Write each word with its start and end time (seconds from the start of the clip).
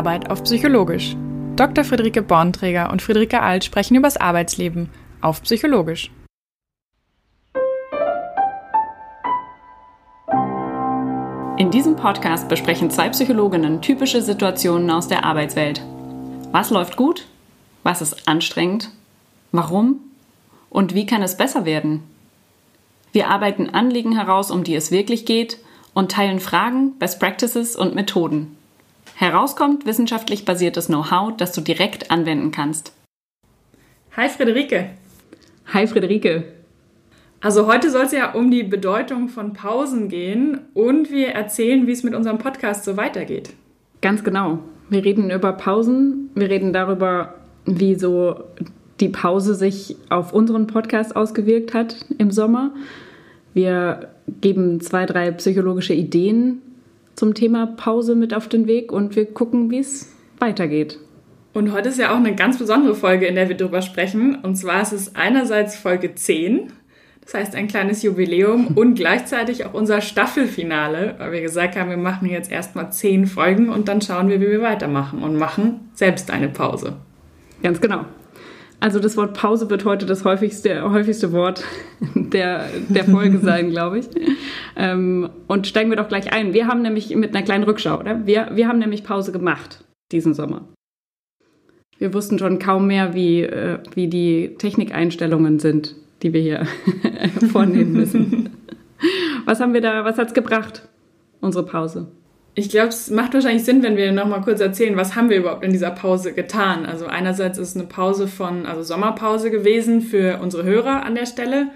Arbeit 0.00 0.30
auf 0.30 0.44
Psychologisch. 0.44 1.14
Dr. 1.56 1.84
Friederike 1.84 2.22
Bornträger 2.22 2.90
und 2.90 3.02
Friederike 3.02 3.42
Alt 3.42 3.64
sprechen 3.64 3.96
übers 3.96 4.16
Arbeitsleben 4.16 4.88
auf 5.20 5.42
Psychologisch. 5.42 6.10
In 11.58 11.70
diesem 11.70 11.96
Podcast 11.96 12.48
besprechen 12.48 12.90
zwei 12.90 13.10
Psychologinnen 13.10 13.82
typische 13.82 14.22
Situationen 14.22 14.90
aus 14.90 15.06
der 15.06 15.22
Arbeitswelt. 15.22 15.82
Was 16.50 16.70
läuft 16.70 16.96
gut? 16.96 17.26
Was 17.82 18.00
ist 18.00 18.26
anstrengend? 18.26 18.88
Warum? 19.52 20.00
Und 20.70 20.94
wie 20.94 21.04
kann 21.04 21.20
es 21.20 21.36
besser 21.36 21.66
werden? 21.66 22.04
Wir 23.12 23.28
arbeiten 23.28 23.68
Anliegen 23.68 24.16
heraus, 24.16 24.50
um 24.50 24.64
die 24.64 24.76
es 24.76 24.90
wirklich 24.90 25.26
geht 25.26 25.58
und 25.92 26.10
teilen 26.10 26.40
Fragen, 26.40 26.98
Best 26.98 27.20
Practices 27.20 27.76
und 27.76 27.94
Methoden. 27.94 28.56
Herauskommt 29.20 29.84
wissenschaftlich 29.84 30.46
basiertes 30.46 30.86
Know-how, 30.86 31.36
das 31.36 31.52
du 31.52 31.60
direkt 31.60 32.10
anwenden 32.10 32.52
kannst. 32.52 32.94
Hi 34.16 34.30
Friederike. 34.30 34.92
Hi 35.74 35.86
Friederike. 35.86 36.44
Also 37.42 37.66
heute 37.66 37.90
soll 37.90 38.06
es 38.06 38.12
ja 38.12 38.32
um 38.32 38.50
die 38.50 38.62
Bedeutung 38.62 39.28
von 39.28 39.52
Pausen 39.52 40.08
gehen 40.08 40.60
und 40.72 41.10
wir 41.10 41.32
erzählen, 41.32 41.86
wie 41.86 41.92
es 41.92 42.02
mit 42.02 42.14
unserem 42.14 42.38
Podcast 42.38 42.84
so 42.84 42.96
weitergeht. 42.96 43.50
Ganz 44.00 44.24
genau. 44.24 44.60
Wir 44.88 45.04
reden 45.04 45.30
über 45.30 45.52
Pausen, 45.52 46.30
wir 46.34 46.48
reden 46.48 46.72
darüber, 46.72 47.34
wie 47.66 47.96
so 47.96 48.44
die 49.00 49.10
Pause 49.10 49.54
sich 49.54 49.96
auf 50.08 50.32
unseren 50.32 50.66
Podcast 50.66 51.14
ausgewirkt 51.14 51.74
hat 51.74 52.06
im 52.16 52.30
Sommer. 52.30 52.72
Wir 53.52 54.08
geben 54.40 54.80
zwei, 54.80 55.04
drei 55.04 55.30
psychologische 55.32 55.92
Ideen 55.92 56.62
zum 57.20 57.34
Thema 57.34 57.66
Pause 57.66 58.14
mit 58.14 58.32
auf 58.32 58.48
den 58.48 58.66
Weg 58.66 58.92
und 58.92 59.14
wir 59.14 59.26
gucken, 59.26 59.70
wie 59.70 59.80
es 59.80 60.10
weitergeht. 60.38 60.98
Und 61.52 61.70
heute 61.70 61.90
ist 61.90 61.98
ja 61.98 62.12
auch 62.12 62.16
eine 62.16 62.34
ganz 62.34 62.58
besondere 62.58 62.94
Folge, 62.94 63.26
in 63.26 63.34
der 63.34 63.50
wir 63.50 63.58
darüber 63.58 63.82
sprechen. 63.82 64.36
Und 64.36 64.56
zwar 64.56 64.80
ist 64.80 64.92
es 64.92 65.14
einerseits 65.16 65.76
Folge 65.76 66.14
10, 66.14 66.72
das 67.20 67.34
heißt 67.34 67.56
ein 67.56 67.68
kleines 67.68 68.02
Jubiläum 68.02 68.68
und 68.74 68.94
gleichzeitig 68.94 69.66
auch 69.66 69.74
unser 69.74 70.00
Staffelfinale, 70.00 71.16
weil 71.18 71.32
wir 71.32 71.42
gesagt 71.42 71.76
haben, 71.76 71.90
wir 71.90 71.98
machen 71.98 72.26
jetzt 72.26 72.50
erstmal 72.50 72.90
10 72.90 73.26
Folgen 73.26 73.68
und 73.68 73.88
dann 73.88 74.00
schauen 74.00 74.30
wir, 74.30 74.40
wie 74.40 74.48
wir 74.48 74.62
weitermachen 74.62 75.22
und 75.22 75.36
machen 75.36 75.90
selbst 75.92 76.30
eine 76.30 76.48
Pause. 76.48 76.94
Ganz 77.62 77.82
genau. 77.82 78.06
Also 78.80 78.98
das 78.98 79.18
Wort 79.18 79.34
Pause 79.34 79.68
wird 79.68 79.84
heute 79.84 80.06
das 80.06 80.24
häufigste, 80.24 80.90
häufigste 80.90 81.32
Wort 81.32 81.62
der, 82.14 82.66
der 82.88 83.04
Folge 83.04 83.38
sein, 83.42 83.70
glaube 83.70 83.98
ich. 83.98 84.08
Ähm, 84.74 85.28
und 85.46 85.66
steigen 85.66 85.90
wir 85.90 85.96
doch 85.96 86.08
gleich 86.08 86.32
ein. 86.32 86.54
Wir 86.54 86.66
haben 86.66 86.80
nämlich 86.80 87.14
mit 87.14 87.36
einer 87.36 87.44
kleinen 87.44 87.64
Rückschau, 87.64 88.00
oder? 88.00 88.26
Wir, 88.26 88.50
wir 88.54 88.68
haben 88.68 88.78
nämlich 88.78 89.04
Pause 89.04 89.32
gemacht 89.32 89.84
diesen 90.12 90.32
Sommer. 90.32 90.66
Wir 91.98 92.14
wussten 92.14 92.38
schon 92.38 92.58
kaum 92.58 92.86
mehr, 92.86 93.14
wie, 93.14 93.42
äh, 93.42 93.78
wie 93.94 94.08
die 94.08 94.54
Technikeinstellungen 94.56 95.58
sind, 95.58 95.94
die 96.22 96.32
wir 96.32 96.40
hier 96.40 96.66
vornehmen 97.52 97.92
müssen. 97.92 98.50
Was 99.44 99.60
haben 99.60 99.74
wir 99.74 99.80
da, 99.80 100.04
was 100.04 100.18
hat's 100.18 100.34
gebracht, 100.34 100.86
unsere 101.40 101.64
Pause? 101.64 102.08
Ich 102.54 102.68
glaube, 102.68 102.88
es 102.88 103.10
macht 103.10 103.32
wahrscheinlich 103.32 103.64
Sinn, 103.64 103.82
wenn 103.82 103.96
wir 103.96 104.10
noch 104.12 104.26
mal 104.26 104.40
kurz 104.40 104.60
erzählen, 104.60 104.96
was 104.96 105.14
haben 105.14 105.30
wir 105.30 105.38
überhaupt 105.38 105.64
in 105.64 105.72
dieser 105.72 105.90
Pause 105.90 106.32
getan. 106.32 106.84
Also 106.84 107.06
einerseits 107.06 107.58
ist 107.58 107.70
es 107.70 107.76
eine 107.76 107.86
Pause 107.86 108.26
von, 108.26 108.66
also 108.66 108.82
Sommerpause 108.82 109.50
gewesen 109.50 110.00
für 110.00 110.40
unsere 110.42 110.64
Hörer 110.64 111.04
an 111.04 111.14
der 111.14 111.26
Stelle. 111.26 111.68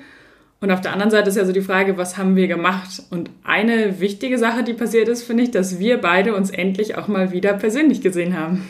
Und 0.61 0.70
auf 0.70 0.81
der 0.81 0.92
anderen 0.92 1.11
Seite 1.11 1.28
ist 1.28 1.36
ja 1.36 1.44
so 1.44 1.53
die 1.53 1.61
Frage, 1.61 1.97
was 1.97 2.16
haben 2.16 2.36
wir 2.36 2.48
gemacht? 2.48 3.03
Und 3.11 3.31
eine 3.44 4.00
wichtige 4.00 4.39
Sache, 4.39 4.64
die 4.64 4.72
passiert 4.72 5.09
ist, 5.09 5.22
finde 5.22 5.44
ich, 5.44 5.50
dass 5.50 5.78
wir 5.78 5.98
beide 5.98 6.34
uns 6.34 6.50
endlich 6.50 6.97
auch 6.97 7.06
mal 7.06 7.32
wieder 7.32 7.53
persönlich 7.53 8.00
gesehen 8.00 8.38
haben. 8.38 8.66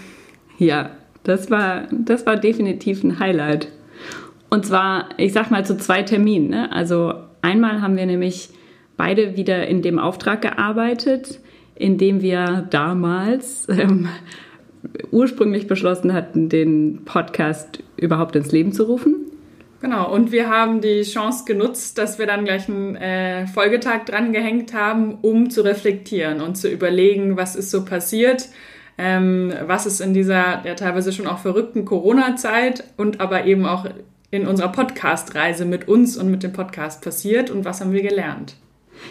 Ja, 0.59 0.91
das 1.23 1.51
war, 1.51 1.85
das 1.91 2.27
war 2.27 2.37
definitiv 2.37 3.03
ein 3.03 3.19
Highlight. 3.19 3.69
Und 4.51 4.67
zwar, 4.67 5.09
ich 5.17 5.33
sag 5.33 5.51
mal, 5.51 5.65
zu 5.65 5.77
zwei 5.77 6.03
Terminen. 6.03 6.51
Ne? 6.51 6.71
Also 6.71 7.15
einmal 7.43 7.81
haben 7.81 7.97
wir 7.97 8.07
nämlich 8.07 8.51
beide 8.97 9.37
wieder 9.37 9.67
in 9.67 9.83
dem 9.83 9.99
Auftrag 9.99 10.43
gearbeitet, 10.43 11.41
indem 11.75 12.23
wir 12.23 12.67
damals 12.71 13.67
ähm, 13.69 14.09
ursprünglich 15.11 15.67
beschlossen 15.67 16.13
hatten, 16.13 16.49
den 16.49 17.05
Podcast 17.05 17.83
überhaupt 17.97 18.37
ins 18.37 18.53
Leben 18.53 18.73
zu 18.73 18.85
rufen. 18.85 19.17
Genau, 19.81 20.11
und 20.11 20.33
wir 20.33 20.49
haben 20.49 20.81
die 20.81 21.03
Chance 21.03 21.45
genutzt, 21.45 21.99
dass 21.99 22.19
wir 22.19 22.27
dann 22.27 22.47
gleich 22.47 22.69
einen 22.71 22.97
äh, 22.97 23.47
Folgetag 23.47 24.07
dran 24.07 24.33
gehängt 24.33 24.73
haben, 24.73 25.19
um 25.21 25.51
zu 25.51 25.61
reflektieren 25.61 26.41
und 26.41 26.57
zu 26.57 26.71
überlegen, 26.71 27.37
was 27.37 27.55
ist 27.55 27.71
so 27.71 27.85
passiert, 27.85 28.49
ähm, 28.97 29.53
was 29.67 29.85
ist 29.85 30.01
in 30.01 30.15
dieser 30.15 30.65
ja 30.65 30.75
teilweise 30.75 31.13
schon 31.13 31.27
auch 31.27 31.39
verrückten 31.39 31.85
Corona-Zeit 31.85 32.85
und 32.97 33.21
aber 33.21 33.45
eben 33.45 33.67
auch 33.67 33.87
in 34.31 34.47
unserer 34.47 34.73
Podcast-Reise 34.73 35.67
mit 35.67 35.87
uns 35.87 36.17
und 36.17 36.31
mit 36.31 36.43
dem 36.43 36.55
Podcast 36.55 37.05
passiert 37.05 37.51
und 37.51 37.67
was 37.67 37.83
haben 37.83 37.93
wir 37.93 38.03
gelernt. 38.03 38.57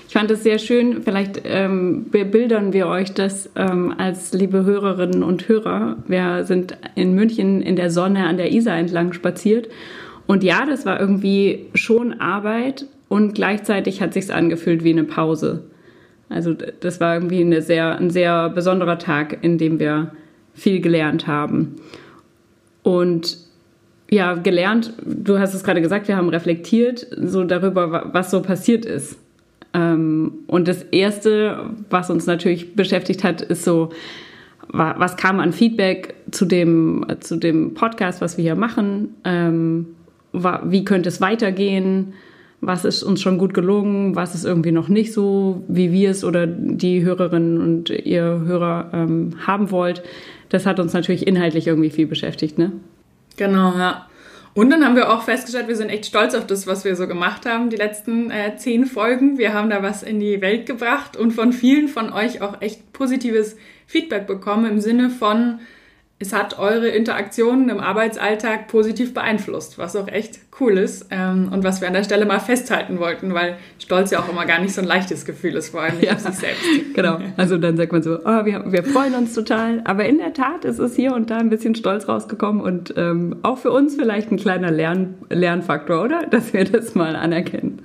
Ich 0.08 0.14
fand 0.14 0.30
es 0.32 0.44
sehr 0.44 0.60
schön. 0.60 1.02
Vielleicht 1.04 1.42
ähm, 1.44 2.06
bebildern 2.12 2.74
wir 2.74 2.88
euch 2.88 3.14
das 3.14 3.50
ähm, 3.56 3.94
als 3.98 4.34
liebe 4.34 4.64
Hörerinnen 4.64 5.24
und 5.24 5.48
Hörer. 5.48 5.98
Wir 6.08 6.44
sind 6.46 6.78
in 6.96 7.16
München 7.16 7.62
in 7.62 7.76
der 7.76 7.90
Sonne 7.90 8.26
an 8.28 8.38
der 8.38 8.52
Isar 8.52 8.78
entlang 8.78 9.14
spaziert. 9.14 9.70
Und 10.28 10.44
ja, 10.44 10.66
das 10.66 10.86
war 10.86 11.00
irgendwie 11.00 11.66
schon 11.74 12.20
Arbeit 12.20 12.86
und 13.10 13.36
gleichzeitig 13.36 14.02
hat 14.02 14.14
sich's 14.14 14.30
angefühlt 14.30 14.84
wie 14.84 14.92
eine 14.92 15.04
Pause. 15.04 15.64
Also 16.30 16.54
das 16.54 17.00
war 17.00 17.16
irgendwie 17.16 17.42
eine 17.42 17.62
sehr, 17.62 17.98
ein 17.98 18.10
sehr 18.10 18.50
besonderer 18.50 18.98
Tag, 18.98 19.40
in 19.42 19.58
dem 19.58 19.80
wir 19.80 20.12
viel 20.54 20.82
gelernt 20.82 21.28
haben. 21.28 21.76
Und 22.82 23.38
ja, 24.10 24.34
gelernt, 24.34 24.94
du 25.06 25.40
hast 25.40 25.54
es 25.54 25.64
gerade 25.64 25.82
gesagt, 25.82 26.08
wir 26.08 26.18
haben 26.18 26.30
reflektiert 26.30 27.08
so 27.18 27.44
darüber, 27.44 28.10
was 28.14 28.32
so 28.32 28.42
passiert 28.42 28.86
ist. 28.86 29.18
Ähm, 29.74 30.32
und 30.48 30.68
das 30.68 30.84
Erste, 30.84 31.70
was 31.90 32.10
uns 32.10 32.26
natürlich 32.26 32.76
beschäftigt 32.76 33.24
hat, 33.24 33.42
ist 33.42 33.64
so, 33.64 33.90
was 34.70 35.18
kam 35.18 35.40
an 35.40 35.52
Feedback 35.52 36.16
zu 36.32 36.46
dem, 36.46 37.06
zu 37.20 37.36
dem 37.36 37.74
Podcast, 37.74 38.22
was 38.22 38.38
wir 38.38 38.44
hier 38.44 38.56
machen? 38.56 39.16
Ähm, 39.24 39.88
wie 40.32 40.86
könnte 40.86 41.10
es 41.10 41.22
weitergehen? 41.22 42.14
Was 42.62 42.86
ist 42.86 43.04
uns 43.04 43.22
schon 43.22 43.38
gut 43.38 43.54
gelungen? 43.54 44.16
Was 44.16 44.36
ist 44.36 44.46
irgendwie 44.46 44.72
noch 44.72 44.88
nicht 44.88 45.12
so, 45.12 45.64
wie 45.68 45.92
wir 45.92 46.12
es 46.12 46.24
oder 46.24 46.48
die 46.48 47.04
Hörerinnen 47.04 47.60
und 47.60 47.90
ihr 47.90 48.24
Hörer 48.46 48.90
ähm, 48.94 49.32
haben 49.46 49.70
wollt? 49.70 50.02
Das 50.50 50.66
hat 50.66 50.80
uns 50.80 50.94
natürlich 50.94 51.28
inhaltlich 51.28 51.68
irgendwie 51.68 51.90
viel 51.90 52.08
beschäftigt, 52.08 52.58
ne? 52.58 52.72
Genau, 53.36 53.74
ja. 53.78 54.08
Und 54.54 54.70
dann 54.70 54.86
haben 54.86 54.96
wir 54.96 55.12
auch 55.12 55.24
festgestellt, 55.24 55.68
wir 55.68 55.76
sind 55.76 55.90
echt 55.90 56.06
stolz 56.06 56.36
auf 56.36 56.46
das, 56.46 56.68
was 56.68 56.86
wir 56.86 56.96
so 56.96 57.08
gemacht 57.08 57.48
haben, 57.48 57.72
die 57.72 57.76
letzten 57.76 58.30
äh, 58.30 58.56
zehn 58.56 58.86
Folgen. 58.86 59.40
Wir 59.40 59.54
haben 59.54 59.72
da 59.72 59.82
was 59.82 60.04
in 60.04 60.20
die 60.20 60.42
Welt 60.42 60.68
gebracht 60.68 61.18
und 61.18 61.32
von 61.32 61.54
vielen 61.54 61.88
von 61.88 62.14
euch 62.14 62.42
auch 62.42 62.62
echt 62.62 62.94
positives 62.94 63.58
Feedback 63.88 64.28
bekommen 64.28 64.66
im 64.66 64.80
Sinne 64.80 65.10
von, 65.10 65.60
es 66.24 66.32
hat 66.32 66.58
eure 66.58 66.88
Interaktionen 66.88 67.68
im 67.70 67.80
Arbeitsalltag 67.80 68.68
positiv 68.70 69.14
beeinflusst, 69.14 69.78
was 69.78 69.96
auch 69.98 70.08
echt 70.08 70.40
cool 70.60 70.78
ist 70.78 71.08
ähm, 71.12 71.50
und 71.52 71.66
was 71.66 71.82
wir 71.82 71.88
an 71.90 71.94
der 71.94 72.06
Stelle 72.06 72.26
mal 72.26 72.40
festhalten 72.40 72.98
wollten, 73.00 73.34
weil 73.34 73.58
Stolz 73.78 74.12
ja 74.12 74.20
auch 74.20 74.30
immer 74.30 74.46
gar 74.46 74.62
nicht 74.62 74.74
so 74.74 74.80
ein 74.80 74.88
leichtes 74.88 75.26
Gefühl 75.26 75.56
ist, 75.56 75.70
vor 75.70 75.82
allem 75.82 75.96
nicht 76.00 76.06
ja, 76.06 76.14
auf 76.14 76.20
sich 76.20 76.36
selbst. 76.36 76.64
Genau, 76.94 77.20
also 77.38 77.58
dann 77.58 77.76
sagt 77.76 77.92
man 77.92 78.04
so, 78.04 78.20
oh, 78.24 78.46
wir, 78.46 78.72
wir 78.72 78.84
freuen 78.84 79.16
uns 79.16 79.34
total, 79.34 79.82
aber 79.84 80.06
in 80.06 80.18
der 80.18 80.34
Tat 80.34 80.64
ist 80.64 80.80
es 80.80 80.96
hier 80.96 81.14
und 81.14 81.30
da 81.30 81.38
ein 81.38 81.50
bisschen 81.50 81.76
Stolz 81.76 82.08
rausgekommen 82.08 82.62
und 82.62 82.94
ähm, 82.96 83.38
auch 83.44 83.58
für 83.58 83.72
uns 83.72 83.96
vielleicht 83.96 84.32
ein 84.32 84.38
kleiner 84.38 84.72
Lern 84.72 85.16
Lernfaktor, 85.30 86.04
oder? 86.04 86.26
Dass 86.32 86.54
wir 86.54 86.64
das 86.64 86.96
mal 86.96 87.16
anerkennen. 87.16 87.82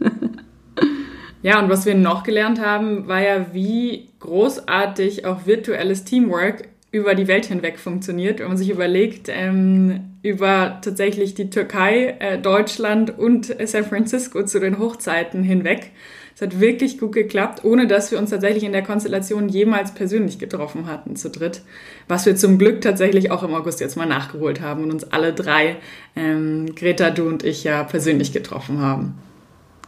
Ja, 1.43 1.61
und 1.63 1.71
was 1.71 1.87
wir 1.87 1.95
noch 1.95 2.25
gelernt 2.25 2.61
haben, 2.61 3.09
war 3.09 3.23
ja, 3.23 3.47
wie 3.53 4.09
großartig 4.21 5.25
auch 5.25 5.47
virtuelles 5.47 6.05
Teamwork 6.05 6.69
über 6.91 7.15
die 7.15 7.29
Welt 7.29 7.47
hinweg 7.47 7.79
funktioniert, 7.79 8.41
wenn 8.41 8.49
man 8.49 8.57
sich 8.57 8.71
überlegt, 8.71 9.29
ähm, 9.29 10.01
über 10.23 10.79
tatsächlich 10.83 11.35
die 11.35 11.51
Türkei, 11.51 12.17
äh, 12.19 12.39
Deutschland 12.39 13.19
und 13.19 13.55
San 13.67 13.85
Francisco 13.85 14.43
zu 14.45 14.59
den 14.59 14.79
Hochzeiten 14.79 15.43
hinweg. 15.43 15.91
Es 16.35 16.43
hat 16.43 16.61
wirklich 16.61 16.99
gut 16.99 17.13
geklappt, 17.13 17.65
ohne 17.65 17.89
dass 17.89 18.11
wir 18.11 18.19
uns 18.19 18.31
tatsächlich 18.31 18.63
in 18.63 18.73
der 18.73 18.85
Konstellation 18.85 19.49
jemals 19.49 19.93
persönlich 19.93 20.39
getroffen 20.39 20.87
hatten 20.87 21.17
zu 21.17 21.31
dritt. 21.31 21.63
Was 22.07 22.27
wir 22.27 22.37
zum 22.37 22.59
Glück 22.59 22.81
tatsächlich 22.81 23.33
auch 23.33 23.43
im 23.43 23.55
August 23.55 23.81
jetzt 23.81 23.97
mal 23.97 24.07
nachgeholt 24.07 24.61
haben 24.61 24.85
und 24.85 24.93
uns 24.93 25.05
alle 25.05 25.33
drei, 25.33 25.77
ähm, 26.15 26.75
Greta, 26.77 27.11
du 27.11 27.27
und 27.27 27.43
ich, 27.43 27.65
ja 27.65 27.83
persönlich 27.83 28.33
getroffen 28.33 28.79
haben. 28.81 29.15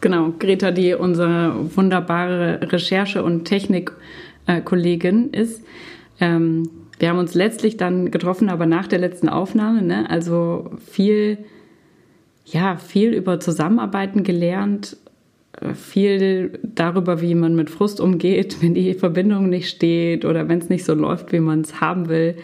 Genau, 0.00 0.32
Greta, 0.38 0.70
die 0.70 0.94
unsere 0.94 1.76
wunderbare 1.76 2.60
Recherche- 2.72 3.22
und 3.22 3.44
Technikkollegin 3.44 5.32
äh, 5.32 5.40
ist. 5.40 5.62
Ähm, 6.20 6.68
wir 7.00 7.08
haben 7.08 7.18
uns 7.18 7.34
letztlich 7.34 7.76
dann 7.78 8.10
getroffen, 8.10 8.50
aber 8.50 8.66
nach 8.66 8.86
der 8.86 8.98
letzten 8.98 9.28
Aufnahme, 9.28 9.82
ne? 9.82 10.08
also 10.08 10.70
viel, 10.86 11.38
ja, 12.44 12.76
viel 12.76 13.14
über 13.14 13.40
Zusammenarbeiten 13.40 14.22
gelernt 14.22 14.98
äh, 15.58 15.74
viel 15.74 16.58
darüber, 16.62 17.22
wie 17.22 17.34
man 17.34 17.56
mit 17.56 17.70
Frust 17.70 18.00
umgeht, 18.00 18.58
wenn 18.62 18.74
die 18.74 18.94
Verbindung 18.94 19.48
nicht 19.48 19.70
steht 19.70 20.24
oder 20.24 20.48
wenn 20.48 20.58
es 20.58 20.68
nicht 20.68 20.84
so 20.84 20.94
läuft, 20.94 21.32
wie 21.32 21.40
man 21.40 21.62
es 21.62 21.80
haben 21.80 22.08
will. 22.08 22.36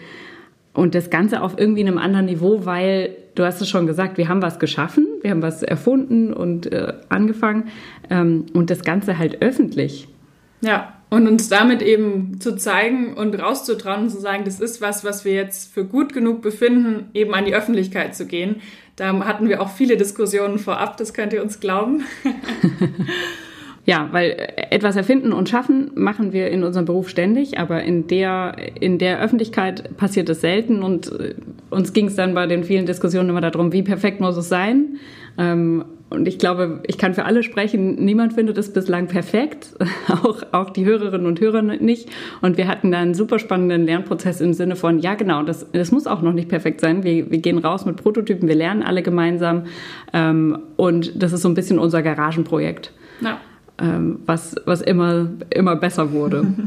Und 0.73 0.95
das 0.95 1.09
Ganze 1.09 1.41
auf 1.41 1.57
irgendwie 1.57 1.81
einem 1.81 1.97
anderen 1.99 2.25
Niveau, 2.25 2.65
weil 2.65 3.15
du 3.35 3.45
hast 3.45 3.61
es 3.61 3.69
schon 3.69 3.87
gesagt, 3.87 4.17
wir 4.17 4.27
haben 4.27 4.41
was 4.41 4.59
geschaffen, 4.59 5.07
wir 5.21 5.31
haben 5.31 5.41
was 5.41 5.61
erfunden 5.61 6.33
und 6.33 6.71
äh, 6.71 6.93
angefangen 7.09 7.65
ähm, 8.09 8.45
und 8.53 8.71
das 8.71 8.83
Ganze 8.83 9.19
halt 9.19 9.41
öffentlich. 9.41 10.07
Ja, 10.61 10.96
und 11.09 11.27
uns 11.27 11.49
damit 11.49 11.81
eben 11.81 12.39
zu 12.39 12.55
zeigen 12.55 13.13
und 13.13 13.39
rauszutrauen 13.39 14.03
und 14.03 14.09
zu 14.09 14.19
sagen, 14.19 14.43
das 14.45 14.59
ist 14.59 14.81
was, 14.81 15.03
was 15.03 15.25
wir 15.25 15.33
jetzt 15.33 15.73
für 15.73 15.85
gut 15.85 16.13
genug 16.13 16.41
befinden, 16.41 17.09
eben 17.13 17.33
an 17.33 17.45
die 17.45 17.55
Öffentlichkeit 17.55 18.15
zu 18.15 18.25
gehen. 18.25 18.57
Da 18.95 19.17
hatten 19.25 19.47
wir 19.47 19.61
auch 19.61 19.69
viele 19.69 19.95
Diskussionen 19.95 20.59
vorab, 20.59 20.97
das 20.97 21.13
könnt 21.13 21.33
ihr 21.33 21.43
uns 21.43 21.59
glauben. 21.59 22.03
Ja, 23.87 24.09
weil 24.11 24.35
etwas 24.69 24.97
erfinden 24.97 25.31
und 25.31 25.47
schaffen 25.47 25.91
machen 25.95 26.33
wir 26.33 26.49
in 26.49 26.65
unserem 26.65 26.85
Beruf 26.85 27.07
ständig, 27.07 27.57
aber 27.57 27.83
in 27.83 28.05
der, 28.07 28.57
in 28.81 28.97
der 28.97 29.21
Öffentlichkeit 29.21 29.95
passiert 29.95 30.27
es 30.27 30.41
selten 30.41 30.83
und 30.83 31.09
äh, 31.09 31.35
uns 31.69 31.93
ging 31.93 32.07
es 32.07 32.15
dann 32.17 32.33
bei 32.33 32.47
den 32.47 32.65
vielen 32.65 32.85
Diskussionen 32.85 33.29
immer 33.29 33.39
darum, 33.39 33.71
wie 33.71 33.83
perfekt 33.83 34.19
muss 34.19 34.35
es 34.35 34.49
sein. 34.49 34.97
Ähm, 35.37 35.85
und 36.09 36.27
ich 36.27 36.39
glaube, 36.39 36.81
ich 36.87 36.97
kann 36.97 37.13
für 37.13 37.25
alle 37.25 37.43
sprechen, 37.43 37.95
niemand 37.95 38.33
findet 38.33 38.57
es 38.57 38.71
bislang 38.71 39.07
perfekt, 39.07 39.75
auch, 40.07 40.41
auch 40.51 40.69
die 40.69 40.85
Hörerinnen 40.85 41.27
und 41.27 41.39
Hörer 41.39 41.61
nicht. 41.61 42.09
Und 42.41 42.57
wir 42.57 42.67
hatten 42.67 42.91
da 42.91 42.99
einen 42.99 43.13
super 43.13 43.39
spannenden 43.39 43.85
Lernprozess 43.85 44.39
im 44.39 44.53
Sinne 44.53 44.75
von, 44.75 44.99
ja 44.99 45.15
genau, 45.15 45.43
das, 45.43 45.71
das 45.71 45.91
muss 45.91 46.07
auch 46.07 46.21
noch 46.21 46.33
nicht 46.33 46.49
perfekt 46.49 46.81
sein. 46.81 47.03
Wir, 47.03 47.29
wir 47.29 47.39
gehen 47.39 47.57
raus 47.57 47.85
mit 47.85 47.97
Prototypen, 47.97 48.47
wir 48.47 48.55
lernen 48.55 48.83
alle 48.83 49.03
gemeinsam 49.03 49.63
ähm, 50.13 50.59
und 50.77 51.21
das 51.21 51.33
ist 51.33 51.41
so 51.41 51.49
ein 51.49 51.55
bisschen 51.55 51.79
unser 51.79 52.01
Garagenprojekt. 52.01 52.91
Ja 53.21 53.39
ähm, 53.79 54.19
was, 54.25 54.55
was 54.65 54.81
immer, 54.81 55.29
immer 55.49 55.75
besser 55.75 56.11
wurde. 56.11 56.45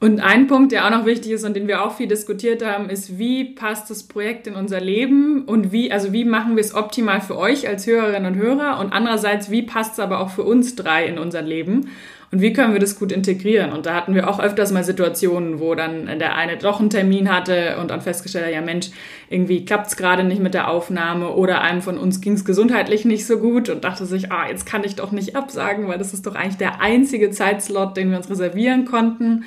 Und 0.00 0.20
ein 0.20 0.48
Punkt, 0.48 0.72
der 0.72 0.84
auch 0.84 0.90
noch 0.90 1.06
wichtig 1.06 1.32
ist 1.32 1.44
und 1.44 1.54
den 1.54 1.66
wir 1.66 1.82
auch 1.82 1.96
viel 1.96 2.08
diskutiert 2.08 2.64
haben, 2.64 2.90
ist, 2.90 3.18
wie 3.18 3.44
passt 3.44 3.88
das 3.88 4.02
Projekt 4.02 4.46
in 4.46 4.54
unser 4.54 4.80
Leben 4.80 5.44
und 5.46 5.72
wie, 5.72 5.90
also 5.92 6.12
wie 6.12 6.24
machen 6.24 6.56
wir 6.56 6.60
es 6.60 6.74
optimal 6.74 7.20
für 7.20 7.38
euch 7.38 7.66
als 7.68 7.86
Hörerinnen 7.86 8.34
und 8.34 8.38
Hörer 8.38 8.80
und 8.80 8.92
andererseits, 8.92 9.50
wie 9.50 9.62
passt 9.62 9.94
es 9.94 10.00
aber 10.00 10.20
auch 10.20 10.30
für 10.30 10.42
uns 10.42 10.76
drei 10.76 11.06
in 11.06 11.18
unser 11.18 11.40
Leben? 11.40 11.88
Und 12.34 12.40
wie 12.40 12.52
können 12.52 12.72
wir 12.72 12.80
das 12.80 12.98
gut 12.98 13.12
integrieren? 13.12 13.72
Und 13.72 13.86
da 13.86 13.94
hatten 13.94 14.14
wir 14.16 14.28
auch 14.28 14.40
öfters 14.40 14.72
mal 14.72 14.82
Situationen, 14.82 15.60
wo 15.60 15.76
dann 15.76 16.18
der 16.18 16.34
eine 16.34 16.56
doch 16.56 16.80
einen 16.80 16.90
Termin 16.90 17.32
hatte 17.32 17.76
und 17.80 17.92
dann 17.92 18.00
festgestellt 18.00 18.46
hat, 18.46 18.52
ja 18.52 18.60
Mensch, 18.60 18.88
irgendwie 19.30 19.64
klappt 19.64 19.86
es 19.86 19.96
gerade 19.96 20.24
nicht 20.24 20.42
mit 20.42 20.52
der 20.52 20.68
Aufnahme 20.68 21.30
oder 21.30 21.60
einem 21.60 21.80
von 21.80 21.96
uns 21.96 22.20
ging 22.20 22.32
es 22.32 22.44
gesundheitlich 22.44 23.04
nicht 23.04 23.24
so 23.24 23.38
gut 23.38 23.68
und 23.68 23.84
dachte 23.84 24.04
sich, 24.04 24.32
ah, 24.32 24.48
jetzt 24.48 24.66
kann 24.66 24.82
ich 24.82 24.96
doch 24.96 25.12
nicht 25.12 25.36
absagen, 25.36 25.86
weil 25.86 25.98
das 25.98 26.12
ist 26.12 26.26
doch 26.26 26.34
eigentlich 26.34 26.56
der 26.56 26.80
einzige 26.80 27.30
Zeitslot, 27.30 27.96
den 27.96 28.10
wir 28.10 28.16
uns 28.16 28.28
reservieren 28.28 28.84
konnten. 28.84 29.44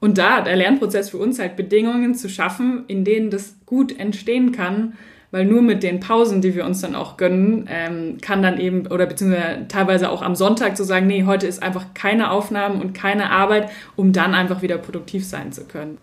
Und 0.00 0.18
da 0.18 0.36
hat 0.36 0.46
der 0.46 0.56
Lernprozess 0.56 1.10
für 1.10 1.18
uns 1.18 1.38
halt 1.38 1.56
Bedingungen 1.56 2.14
zu 2.14 2.28
schaffen, 2.28 2.84
in 2.86 3.04
denen 3.04 3.30
das 3.30 3.56
gut 3.64 3.98
entstehen 3.98 4.52
kann, 4.52 4.94
weil 5.30 5.44
nur 5.44 5.62
mit 5.62 5.82
den 5.82 6.00
Pausen, 6.00 6.40
die 6.40 6.54
wir 6.54 6.64
uns 6.64 6.80
dann 6.80 6.94
auch 6.94 7.16
gönnen, 7.16 7.68
ähm, 7.68 8.18
kann 8.20 8.42
dann 8.42 8.60
eben, 8.60 8.86
oder 8.86 9.06
beziehungsweise 9.06 9.66
teilweise 9.68 10.10
auch 10.10 10.22
am 10.22 10.34
Sonntag 10.34 10.76
zu 10.76 10.84
sagen, 10.84 11.06
nee, 11.06 11.24
heute 11.24 11.46
ist 11.46 11.62
einfach 11.62 11.94
keine 11.94 12.30
Aufnahmen 12.30 12.80
und 12.80 12.94
keine 12.94 13.30
Arbeit, 13.30 13.70
um 13.96 14.12
dann 14.12 14.34
einfach 14.34 14.62
wieder 14.62 14.78
produktiv 14.78 15.24
sein 15.24 15.52
zu 15.52 15.64
können. 15.64 15.98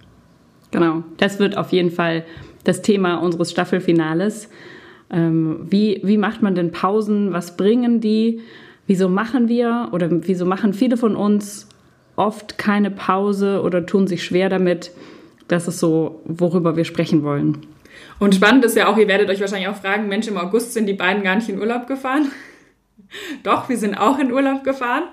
Genau, 0.72 1.04
das 1.18 1.40
wird 1.40 1.56
auf 1.56 1.72
jeden 1.72 1.92
Fall 1.92 2.26
das 2.64 2.82
Thema 2.82 3.16
unseres 3.16 3.52
Staffelfinales. 3.52 4.50
Ähm, 5.12 5.68
wie, 5.70 6.02
wie 6.04 6.18
macht 6.18 6.42
man 6.42 6.56
denn 6.56 6.72
Pausen? 6.72 7.32
Was 7.32 7.56
bringen 7.56 8.02
die? 8.02 8.42
Wieso 8.88 9.08
machen 9.08 9.48
wir 9.48 9.90
oder 9.92 10.10
wieso 10.12 10.46
machen 10.46 10.74
viele 10.74 10.98
von 10.98 11.16
uns 11.16 11.70
oft 12.16 12.58
keine 12.58 12.92
Pause 12.92 13.62
oder 13.62 13.86
tun 13.86 14.08
sich 14.08 14.24
schwer 14.24 14.50
damit? 14.50 14.92
Das 15.48 15.68
ist 15.68 15.80
so, 15.80 16.22
worüber 16.26 16.76
wir 16.76 16.86
sprechen 16.86 17.24
wollen. 17.24 17.66
Und 18.20 18.36
spannend 18.36 18.66
ist 18.66 18.76
ja 18.76 18.88
auch, 18.88 18.98
ihr 18.98 19.08
werdet 19.08 19.30
euch 19.30 19.40
wahrscheinlich 19.40 19.68
auch 19.68 19.76
fragen, 19.76 20.08
Mensch, 20.08 20.28
im 20.28 20.38
August 20.38 20.74
sind 20.74 20.86
die 20.86 20.94
beiden 20.94 21.24
gar 21.24 21.36
nicht 21.36 21.50
in 21.50 21.60
Urlaub 21.60 21.88
gefahren. 21.88 22.32
Doch, 23.44 23.70
wir 23.70 23.78
sind 23.78 23.96
auch 23.96 24.20
in 24.20 24.32
Urlaub 24.32 24.64
gefahren. 24.64 25.04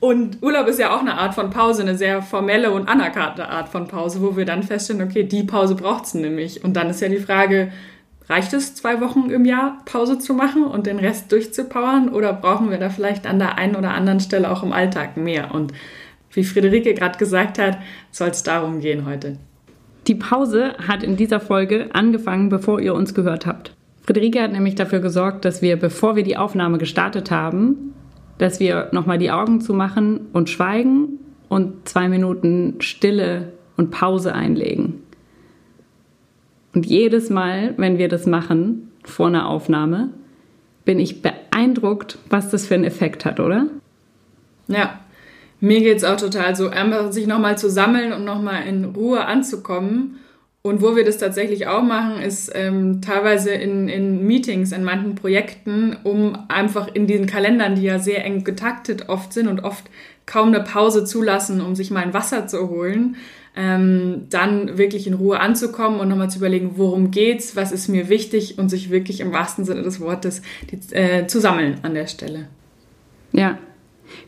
Und 0.00 0.42
Urlaub 0.42 0.66
ist 0.68 0.78
ja 0.78 0.94
auch 0.94 1.00
eine 1.00 1.14
Art 1.14 1.34
von 1.34 1.50
Pause, 1.50 1.82
eine 1.82 1.96
sehr 1.96 2.22
formelle 2.22 2.70
und 2.70 2.88
anerkannte 2.88 3.48
Art 3.48 3.68
von 3.68 3.88
Pause, 3.88 4.22
wo 4.22 4.36
wir 4.36 4.44
dann 4.44 4.62
feststellen, 4.62 5.02
okay, 5.02 5.24
die 5.24 5.42
Pause 5.42 5.74
braucht 5.74 6.04
es 6.04 6.14
nämlich. 6.14 6.64
Und 6.64 6.74
dann 6.74 6.88
ist 6.88 7.00
ja 7.00 7.08
die 7.08 7.18
Frage, 7.18 7.72
reicht 8.28 8.52
es, 8.52 8.74
zwei 8.74 9.00
Wochen 9.00 9.30
im 9.30 9.44
Jahr 9.44 9.78
Pause 9.84 10.18
zu 10.18 10.34
machen 10.34 10.64
und 10.64 10.86
den 10.86 10.98
Rest 10.98 11.32
durchzupowern? 11.32 12.10
Oder 12.10 12.32
brauchen 12.32 12.70
wir 12.70 12.78
da 12.78 12.90
vielleicht 12.90 13.26
an 13.26 13.38
der 13.38 13.58
einen 13.58 13.74
oder 13.74 13.90
anderen 13.90 14.20
Stelle 14.20 14.50
auch 14.50 14.62
im 14.62 14.72
Alltag 14.72 15.16
mehr? 15.16 15.52
Und 15.52 15.72
wie 16.32 16.44
Friederike 16.44 16.94
gerade 16.94 17.18
gesagt 17.18 17.58
hat, 17.58 17.78
soll 18.10 18.28
es 18.28 18.42
darum 18.42 18.80
gehen 18.80 19.06
heute. 19.06 19.38
Die 20.06 20.14
Pause 20.14 20.74
hat 20.86 21.02
in 21.02 21.16
dieser 21.16 21.40
Folge 21.40 21.90
angefangen, 21.92 22.48
bevor 22.48 22.80
ihr 22.80 22.94
uns 22.94 23.14
gehört 23.14 23.46
habt. 23.46 23.74
Friederike 24.02 24.42
hat 24.42 24.52
nämlich 24.52 24.74
dafür 24.74 25.00
gesorgt, 25.00 25.44
dass 25.44 25.60
wir, 25.60 25.76
bevor 25.76 26.16
wir 26.16 26.22
die 26.22 26.36
Aufnahme 26.36 26.78
gestartet 26.78 27.30
haben, 27.30 27.92
dass 28.38 28.60
wir 28.60 28.88
nochmal 28.92 29.18
die 29.18 29.30
Augen 29.30 29.60
zumachen 29.60 30.28
und 30.32 30.48
schweigen 30.48 31.18
und 31.48 31.88
zwei 31.88 32.08
Minuten 32.08 32.76
Stille 32.80 33.52
und 33.76 33.90
Pause 33.90 34.34
einlegen. 34.34 35.02
Und 36.74 36.86
jedes 36.86 37.28
Mal, 37.28 37.74
wenn 37.76 37.98
wir 37.98 38.08
das 38.08 38.26
machen, 38.26 38.90
vor 39.04 39.26
einer 39.26 39.48
Aufnahme, 39.48 40.10
bin 40.84 40.98
ich 40.98 41.22
beeindruckt, 41.22 42.18
was 42.30 42.50
das 42.50 42.66
für 42.66 42.74
einen 42.74 42.84
Effekt 42.84 43.24
hat, 43.24 43.40
oder? 43.40 43.66
Ja, 44.68 45.00
mir 45.60 45.80
geht 45.80 45.98
es 45.98 46.04
auch 46.04 46.16
total 46.16 46.54
so, 46.54 46.68
einfach 46.68 47.12
sich 47.12 47.26
nochmal 47.26 47.58
zu 47.58 47.68
sammeln 47.68 48.12
und 48.12 48.24
nochmal 48.24 48.66
in 48.66 48.84
Ruhe 48.84 49.24
anzukommen. 49.24 50.18
Und 50.62 50.82
wo 50.82 50.96
wir 50.96 51.04
das 51.04 51.18
tatsächlich 51.18 51.66
auch 51.66 51.82
machen, 51.82 52.20
ist 52.20 52.50
ähm, 52.54 53.00
teilweise 53.00 53.50
in, 53.50 53.88
in 53.88 54.26
Meetings, 54.26 54.72
in 54.72 54.84
manchen 54.84 55.14
Projekten, 55.14 55.96
um 56.04 56.36
einfach 56.48 56.88
in 56.92 57.06
diesen 57.06 57.26
Kalendern, 57.26 57.76
die 57.76 57.82
ja 57.82 57.98
sehr 57.98 58.24
eng 58.24 58.44
getaktet 58.44 59.08
oft 59.08 59.32
sind 59.32 59.46
und 59.48 59.60
oft 59.60 59.84
kaum 60.26 60.48
eine 60.48 60.60
Pause 60.60 61.04
zulassen, 61.04 61.60
um 61.60 61.74
sich 61.74 61.90
mal 61.90 62.02
ein 62.02 62.12
Wasser 62.12 62.46
zu 62.48 62.68
holen, 62.68 63.16
ähm, 63.56 64.26
dann 64.30 64.76
wirklich 64.78 65.06
in 65.06 65.14
Ruhe 65.14 65.40
anzukommen 65.40 66.00
und 66.00 66.08
nochmal 66.08 66.28
zu 66.28 66.38
überlegen, 66.38 66.72
worum 66.74 67.10
geht's, 67.10 67.56
was 67.56 67.72
ist 67.72 67.88
mir 67.88 68.08
wichtig 68.08 68.58
und 68.58 68.68
sich 68.68 68.90
wirklich 68.90 69.20
im 69.20 69.32
wahrsten 69.32 69.64
Sinne 69.64 69.82
des 69.82 70.00
Wortes 70.00 70.42
die, 70.70 70.94
äh, 70.94 71.26
zu 71.26 71.40
sammeln 71.40 71.78
an 71.82 71.94
der 71.94 72.06
Stelle. 72.08 72.48
Ja, 73.32 73.58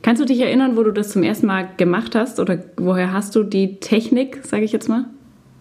Kannst 0.02 0.20
du 0.20 0.26
dich 0.26 0.40
erinnern, 0.40 0.76
wo 0.76 0.82
du 0.82 0.92
das 0.92 1.10
zum 1.10 1.22
ersten 1.22 1.46
Mal 1.46 1.68
gemacht 1.76 2.14
hast 2.14 2.40
oder 2.40 2.58
woher 2.76 3.12
hast 3.12 3.34
du 3.36 3.42
die 3.42 3.80
Technik, 3.80 4.40
sage 4.44 4.64
ich 4.64 4.72
jetzt 4.72 4.88
mal? 4.88 5.06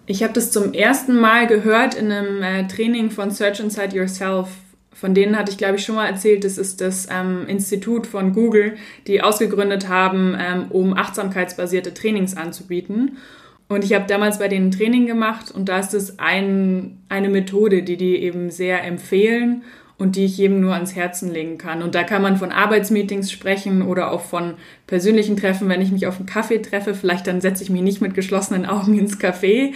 Ich 0.05 0.23
habe 0.23 0.33
das 0.33 0.51
zum 0.51 0.73
ersten 0.73 1.19
Mal 1.19 1.45
gehört 1.47 1.93
in 1.93 2.11
einem 2.11 2.41
äh, 2.41 2.67
Training 2.67 3.11
von 3.11 3.31
Search 3.31 3.59
Inside 3.59 3.95
Yourself. 3.95 4.49
Von 4.91 5.13
denen 5.13 5.38
hatte 5.38 5.51
ich, 5.51 5.57
glaube 5.57 5.75
ich, 5.75 5.85
schon 5.85 5.95
mal 5.95 6.07
erzählt. 6.07 6.43
Das 6.43 6.57
ist 6.57 6.81
das 6.81 7.07
ähm, 7.11 7.45
Institut 7.47 8.07
von 8.07 8.33
Google, 8.33 8.75
die 9.07 9.21
ausgegründet 9.21 9.88
haben, 9.88 10.35
ähm, 10.38 10.65
um 10.69 10.97
achtsamkeitsbasierte 10.97 11.93
Trainings 11.93 12.35
anzubieten. 12.35 13.17
Und 13.67 13.83
ich 13.83 13.93
habe 13.93 14.05
damals 14.07 14.39
bei 14.39 14.47
denen 14.47 14.71
Training 14.71 15.05
gemacht 15.05 15.51
und 15.51 15.69
da 15.69 15.77
ist 15.77 15.93
es 15.93 16.17
ein, 16.17 16.97
eine 17.07 17.29
Methode, 17.29 17.83
die 17.83 17.97
die 17.97 18.17
eben 18.17 18.49
sehr 18.49 18.83
empfehlen 18.83 19.63
und 20.00 20.15
die 20.15 20.25
ich 20.25 20.38
jedem 20.38 20.62
nur 20.62 20.74
ans 20.74 20.96
Herzen 20.96 21.32
legen 21.32 21.58
kann. 21.58 21.84
Und 21.84 21.94
da 21.94 22.03
kann 22.03 22.22
man 22.22 22.38
von 22.38 22.51
Arbeitsmeetings 22.51 23.32
sprechen 23.32 23.82
oder 23.84 24.12
auch 24.12 24.22
von 24.22 24.56
persönlichen 24.88 25.38
Treffen, 25.38 25.70
wenn 25.70 25.82
ich 25.82 25.91
mich 25.91 26.08
auf 26.08 26.18
einen 26.18 26.25
Kaffee 26.25 26.62
treffe. 26.62 26.96
Vielleicht 26.96 27.27
dann 27.27 27.41
setze 27.41 27.63
ich 27.63 27.70
mich 27.70 27.82
nicht 27.82 28.01
mit 28.01 28.15
geschlossenen 28.15 28.65
Augen 28.65 28.98
ins 28.98 29.20
Café, 29.20 29.74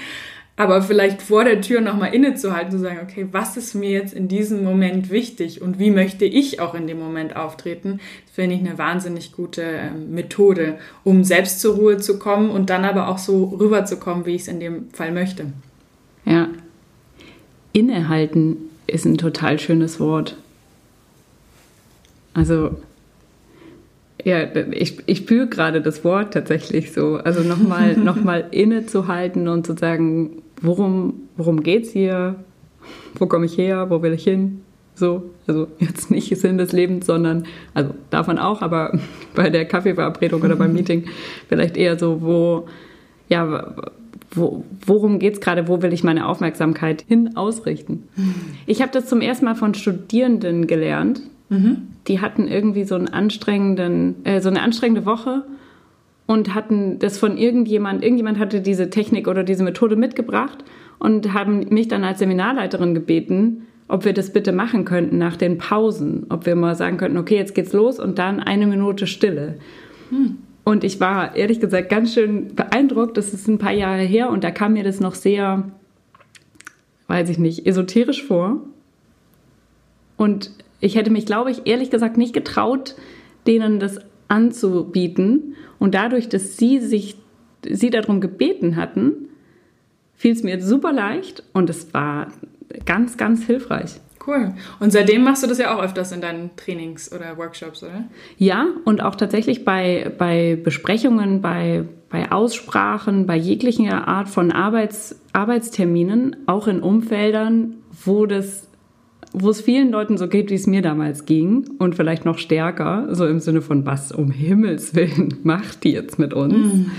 aber 0.56 0.82
vielleicht 0.82 1.22
vor 1.22 1.44
der 1.44 1.62
Tür 1.62 1.82
nochmal 1.82 2.14
innezuhalten, 2.14 2.72
zu 2.72 2.80
sagen, 2.80 3.00
okay, 3.04 3.28
was 3.32 3.58
ist 3.58 3.74
mir 3.74 3.90
jetzt 3.90 4.14
in 4.14 4.28
diesem 4.28 4.64
Moment 4.64 5.10
wichtig 5.10 5.62
und 5.62 5.78
wie 5.78 5.92
möchte 5.92 6.26
ich 6.26 6.62
auch 6.62 6.74
in 6.74 6.88
dem 6.88 7.00
Moment 7.00 7.36
auftreten, 7.36 8.00
finde 8.32 8.56
ich 8.56 8.62
eine 8.62 8.78
wahnsinnig 8.78 9.34
gute 9.34 9.64
ähm, 9.64 10.14
Methode, 10.14 10.78
um 11.04 11.24
selbst 11.24 11.60
zur 11.60 11.76
Ruhe 11.76 11.98
zu 11.98 12.18
kommen 12.18 12.50
und 12.50 12.70
dann 12.70 12.86
aber 12.86 13.10
auch 13.10 13.18
so 13.18 13.46
rüberzukommen, 13.46 14.26
wie 14.26 14.36
ich 14.36 14.44
es 14.44 14.48
in 14.48 14.60
dem 14.60 14.90
Fall 14.92 15.12
möchte. 15.12 15.48
Ja. 16.24 16.48
Innehalten 17.74 18.70
ist 18.94 19.06
ein 19.06 19.18
total 19.18 19.60
schönes 19.60 20.00
Wort. 20.00 20.38
Also, 22.34 22.78
ja, 24.24 24.44
ich, 24.72 24.98
ich 25.08 25.18
spüre 25.20 25.48
gerade 25.48 25.82
das 25.82 26.04
Wort 26.04 26.34
tatsächlich 26.34 26.94
so. 26.94 27.16
Also 27.16 27.42
nochmal 27.42 27.98
noch 27.98 28.16
mal 28.16 28.46
innezuhalten 28.52 29.48
und 29.48 29.66
zu 29.66 29.74
sagen, 29.76 30.44
worum, 30.62 31.16
worum 31.36 31.64
geht 31.64 31.86
es 31.86 31.92
hier? 31.92 32.36
Wo 33.16 33.26
komme 33.26 33.48
ich 33.48 33.58
her? 33.58 33.90
Wo 33.90 34.02
will 34.02 34.14
ich 34.14 34.24
hin? 34.24 34.62
So, 34.96 35.32
also 35.48 35.68
jetzt 35.80 36.12
nicht 36.12 36.38
Sinn 36.38 36.60
des 36.60 36.72
Lebens, 36.72 37.08
sondern, 37.08 37.48
also 37.74 37.96
davon 38.12 38.38
auch, 38.38 38.62
aber 38.62 39.00
bei 39.36 39.50
der 39.50 39.66
Kaffeeverabredung 39.66 40.42
oder 40.44 40.56
beim 40.56 40.74
Meeting 40.76 41.06
vielleicht 41.50 41.78
eher 41.78 41.98
so, 41.98 42.22
wo, 42.22 42.68
ja, 43.28 43.74
wo, 44.34 44.64
worum 44.86 45.20
geht 45.20 45.34
es 45.34 45.42
gerade, 45.42 45.68
wo 45.68 45.82
will 45.82 45.94
ich 45.94 46.04
meine 46.04 46.28
Aufmerksamkeit 46.28 47.06
hin 47.08 47.36
ausrichten? 47.36 48.04
Ich 48.66 48.82
habe 48.82 48.92
das 48.92 49.08
zum 49.08 49.22
ersten 49.22 49.46
Mal 49.46 49.56
von 49.56 49.74
Studierenden 49.74 50.68
gelernt, 50.68 51.22
Mhm. 51.54 51.88
Die 52.08 52.20
hatten 52.20 52.48
irgendwie 52.48 52.84
so 52.84 52.96
einen 52.96 53.08
anstrengenden, 53.08 54.26
äh, 54.26 54.42
so 54.42 54.50
eine 54.50 54.62
anstrengende 54.62 55.06
Woche 55.06 55.44
und 56.26 56.56
hatten 56.56 57.00
das 57.00 57.18
von 57.18 57.38
irgendjemand, 57.38 58.04
irgendjemand 58.04 58.40
hatte 58.40 58.62
diese 58.62 58.90
Technik 58.90 59.28
oder 59.28 59.44
diese 59.44 59.64
Methode 59.64 59.96
mitgebracht 59.96 60.64
und 61.00 61.34
haben 61.34 61.68
mich 61.70 61.88
dann 61.88 62.04
als 62.04 62.20
Seminarleiterin 62.20 62.94
gebeten, 62.94 63.68
ob 63.88 64.06
wir 64.06 64.14
das 64.14 64.32
bitte 64.32 64.52
machen 64.52 64.86
könnten 64.86 65.18
nach 65.18 65.36
den 65.36 65.58
Pausen, 65.58 66.26
ob 66.30 66.46
wir 66.46 66.56
mal 66.56 66.76
sagen 66.76 66.98
könnten, 66.98 67.18
okay, 67.18 67.36
jetzt 67.36 67.54
geht's 67.54 67.74
los 67.74 68.00
und 68.00 68.18
dann 68.18 68.40
eine 68.40 68.66
Minute 68.66 69.06
Stille. 69.06 69.56
Hm. 70.10 70.38
Und 70.64 70.84
ich 70.84 71.00
war 71.00 71.36
ehrlich 71.36 71.60
gesagt 71.60 71.90
ganz 71.90 72.14
schön 72.14 72.56
beeindruckt, 72.56 73.18
das 73.18 73.34
ist 73.34 73.48
ein 73.48 73.58
paar 73.58 73.74
Jahre 73.74 74.04
her 74.04 74.30
und 74.30 74.44
da 74.44 74.52
kam 74.52 74.74
mir 74.74 74.84
das 74.84 75.00
noch 75.00 75.16
sehr, 75.16 75.72
weiß 77.08 77.30
ich 77.30 77.38
nicht, 77.38 77.66
esoterisch 77.66 78.24
vor. 78.24 78.62
Und 80.16 80.52
ich 80.80 80.96
hätte 80.96 81.12
mich, 81.12 81.26
glaube 81.26 81.52
ich, 81.52 81.66
ehrlich 81.66 81.90
gesagt 81.90 82.18
nicht 82.18 82.34
getraut, 82.34 82.96
denen 83.46 83.80
das 83.80 84.00
anzubieten. 84.30 85.56
Und 85.80 85.96
dadurch, 85.96 86.30
dass 86.30 86.58
sie 86.58 86.80
sich, 86.80 87.18
sie 87.68 87.90
darum 87.90 88.22
gebeten 88.22 88.78
hatten, 88.78 89.30
fiel 90.16 90.32
es 90.32 90.44
mir 90.44 90.62
super 90.62 90.94
leicht 90.94 91.44
und 91.52 91.70
es 91.70 91.94
war 91.94 92.32
ganz, 92.86 93.18
ganz 93.18 93.46
hilfreich. 93.46 94.00
Cool. 94.26 94.54
Und 94.80 94.92
seitdem 94.92 95.24
machst 95.24 95.44
du 95.44 95.48
das 95.48 95.58
ja 95.58 95.76
auch 95.76 95.82
öfters 95.82 96.12
in 96.12 96.22
deinen 96.22 96.56
Trainings 96.56 97.12
oder 97.12 97.38
Workshops, 97.38 97.84
oder? 97.84 98.06
Ja, 98.38 98.68
und 98.86 99.02
auch 99.02 99.16
tatsächlich 99.16 99.66
bei, 99.66 100.12
bei 100.18 100.58
Besprechungen, 100.62 101.42
bei, 101.42 101.84
bei 102.10 102.32
Aussprachen, 102.32 103.26
bei 103.26 103.36
jeglicher 103.36 104.08
Art 104.08 104.30
von 104.30 104.52
Arbeits, 104.52 105.20
Arbeitsterminen, 105.34 106.38
auch 106.46 106.68
in 106.68 106.82
Umfeldern, 106.82 107.76
wo 108.06 108.26
das 108.26 108.68
wo 109.34 109.50
es 109.50 109.62
vielen 109.62 109.92
Leuten 109.92 110.18
so 110.18 110.28
geht, 110.28 110.52
wie 110.52 110.56
es 110.56 110.68
mir 110.68 110.84
damals 110.84 111.26
ging 111.26 111.72
und 111.80 111.96
vielleicht 111.96 112.24
noch 112.24 112.38
stärker, 112.38 113.08
so 113.16 113.26
im 113.26 113.40
Sinne 113.40 113.64
von, 113.64 113.84
was 113.84 114.12
um 114.12 114.30
Himmels 114.30 114.94
Willen 114.94 115.40
macht 115.44 115.84
die 115.84 115.92
jetzt 115.92 116.20
mit 116.20 116.36
uns? 116.36 116.54
Mm. 116.54 116.92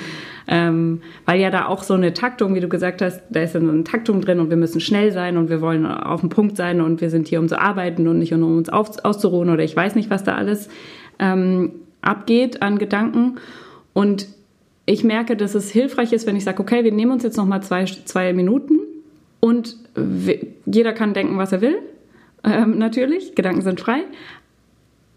Ähm, 0.47 1.01
weil 1.25 1.41
ja 1.41 1.51
da 1.51 1.67
auch 1.67 1.83
so 1.83 1.95
eine 1.95 2.13
Taktung, 2.13 2.55
wie 2.55 2.61
du 2.61 2.69
gesagt 2.69 3.01
hast, 3.01 3.23
da 3.31 3.41
ist 3.41 3.55
dann 3.55 3.69
eine 3.69 3.85
Taktung 3.85 4.21
drin 4.21 4.41
und 4.41 4.51
wir 4.51 4.59
müssen 4.59 4.81
schnell 4.81 5.11
sein 5.11 5.39
und 5.39 5.49
wir 5.49 5.61
wollen 5.61 5.87
auf 5.87 6.21
dem 6.21 6.29
Punkt 6.29 6.57
sein 6.57 6.81
und 6.81 7.01
wir 7.01 7.09
sind 7.09 7.29
hier, 7.29 7.41
um 7.41 7.49
zu 7.49 7.59
arbeiten 7.59 8.07
und 8.09 8.19
nicht 8.19 8.35
um 8.35 8.43
uns 8.43 8.69
auf, 8.69 9.03
auszuruhen 9.05 9.49
oder 9.49 9.65
ich 9.65 9.75
weiß 9.75 9.95
nicht, 9.95 10.11
was 10.11 10.23
da 10.23 10.35
alles 10.35 10.69
ähm, 11.19 11.73
abgeht 12.03 12.63
an 12.63 12.79
Gedanken. 12.79 13.37
Und 13.95 14.27
ich 14.87 15.03
merke, 15.03 15.37
dass 15.37 15.55
es 15.55 15.71
hilfreich 15.71 16.13
ist, 16.13 16.27
wenn 16.27 16.37
ich 16.37 16.45
sage, 16.45 16.61
okay, 16.61 16.85
wir 16.85 16.93
nehmen 16.93 17.13
uns 17.13 17.23
jetzt 17.23 17.37
nochmal 17.37 17.63
zwei, 17.63 17.85
zwei 17.85 18.33
Minuten 18.35 18.81
und 19.41 19.77
jeder 20.67 20.93
kann 20.93 21.15
denken, 21.15 21.39
was 21.39 21.53
er 21.53 21.61
will. 21.61 21.79
Ähm, 22.43 22.77
natürlich, 22.79 23.35
Gedanken 23.35 23.63
sind 23.63 23.81
frei. 23.81 24.03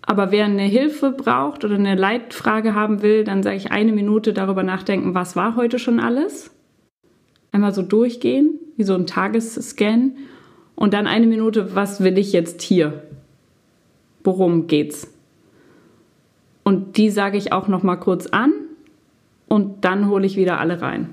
Aber 0.07 0.31
wer 0.31 0.45
eine 0.45 0.63
Hilfe 0.63 1.11
braucht 1.11 1.65
oder 1.65 1.75
eine 1.75 1.95
Leitfrage 1.95 2.73
haben 2.73 3.01
will, 3.01 3.25
dann 3.25 3.43
sage 3.43 3.57
ich 3.57 3.71
eine 3.71 3.91
Minute 3.91 4.31
darüber 4.31 4.63
nachdenken, 4.63 5.13
was 5.13 5.35
war 5.35 5.57
heute 5.57 5.79
schon 5.79 5.99
alles. 5.99 6.49
Einmal 7.51 7.73
so 7.73 7.81
durchgehen, 7.81 8.57
wie 8.77 8.83
so 8.83 8.95
ein 8.95 9.05
Tagesscan. 9.05 10.13
Und 10.75 10.93
dann 10.93 11.07
eine 11.07 11.27
Minute, 11.27 11.75
was 11.75 12.01
will 12.01 12.17
ich 12.17 12.31
jetzt 12.31 12.61
hier? 12.61 13.03
Worum 14.23 14.67
geht's? 14.67 15.13
Und 16.63 16.95
die 16.95 17.09
sage 17.09 17.37
ich 17.37 17.51
auch 17.51 17.67
noch 17.67 17.83
mal 17.83 17.97
kurz 17.97 18.27
an 18.27 18.53
und 19.49 19.83
dann 19.83 20.07
hole 20.09 20.25
ich 20.25 20.37
wieder 20.37 20.59
alle 20.59 20.81
rein. 20.81 21.09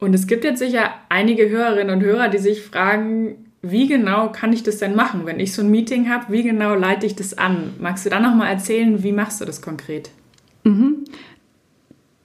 Und 0.00 0.14
es 0.14 0.26
gibt 0.26 0.42
jetzt 0.42 0.58
sicher 0.58 0.90
einige 1.08 1.48
Hörerinnen 1.48 1.94
und 1.94 2.02
Hörer, 2.02 2.28
die 2.28 2.38
sich 2.38 2.62
fragen, 2.62 3.52
wie 3.70 3.88
genau 3.88 4.30
kann 4.30 4.52
ich 4.52 4.62
das 4.62 4.78
denn 4.78 4.94
machen? 4.94 5.24
Wenn 5.24 5.40
ich 5.40 5.54
so 5.54 5.62
ein 5.62 5.70
Meeting 5.70 6.10
habe, 6.10 6.32
wie 6.32 6.42
genau 6.42 6.74
leite 6.74 7.06
ich 7.06 7.16
das 7.16 7.36
an? 7.36 7.72
Magst 7.78 8.04
du 8.04 8.10
da 8.10 8.20
nochmal 8.20 8.52
erzählen, 8.52 9.02
wie 9.02 9.12
machst 9.12 9.40
du 9.40 9.44
das 9.44 9.62
konkret? 9.62 10.10
Mhm. 10.64 11.04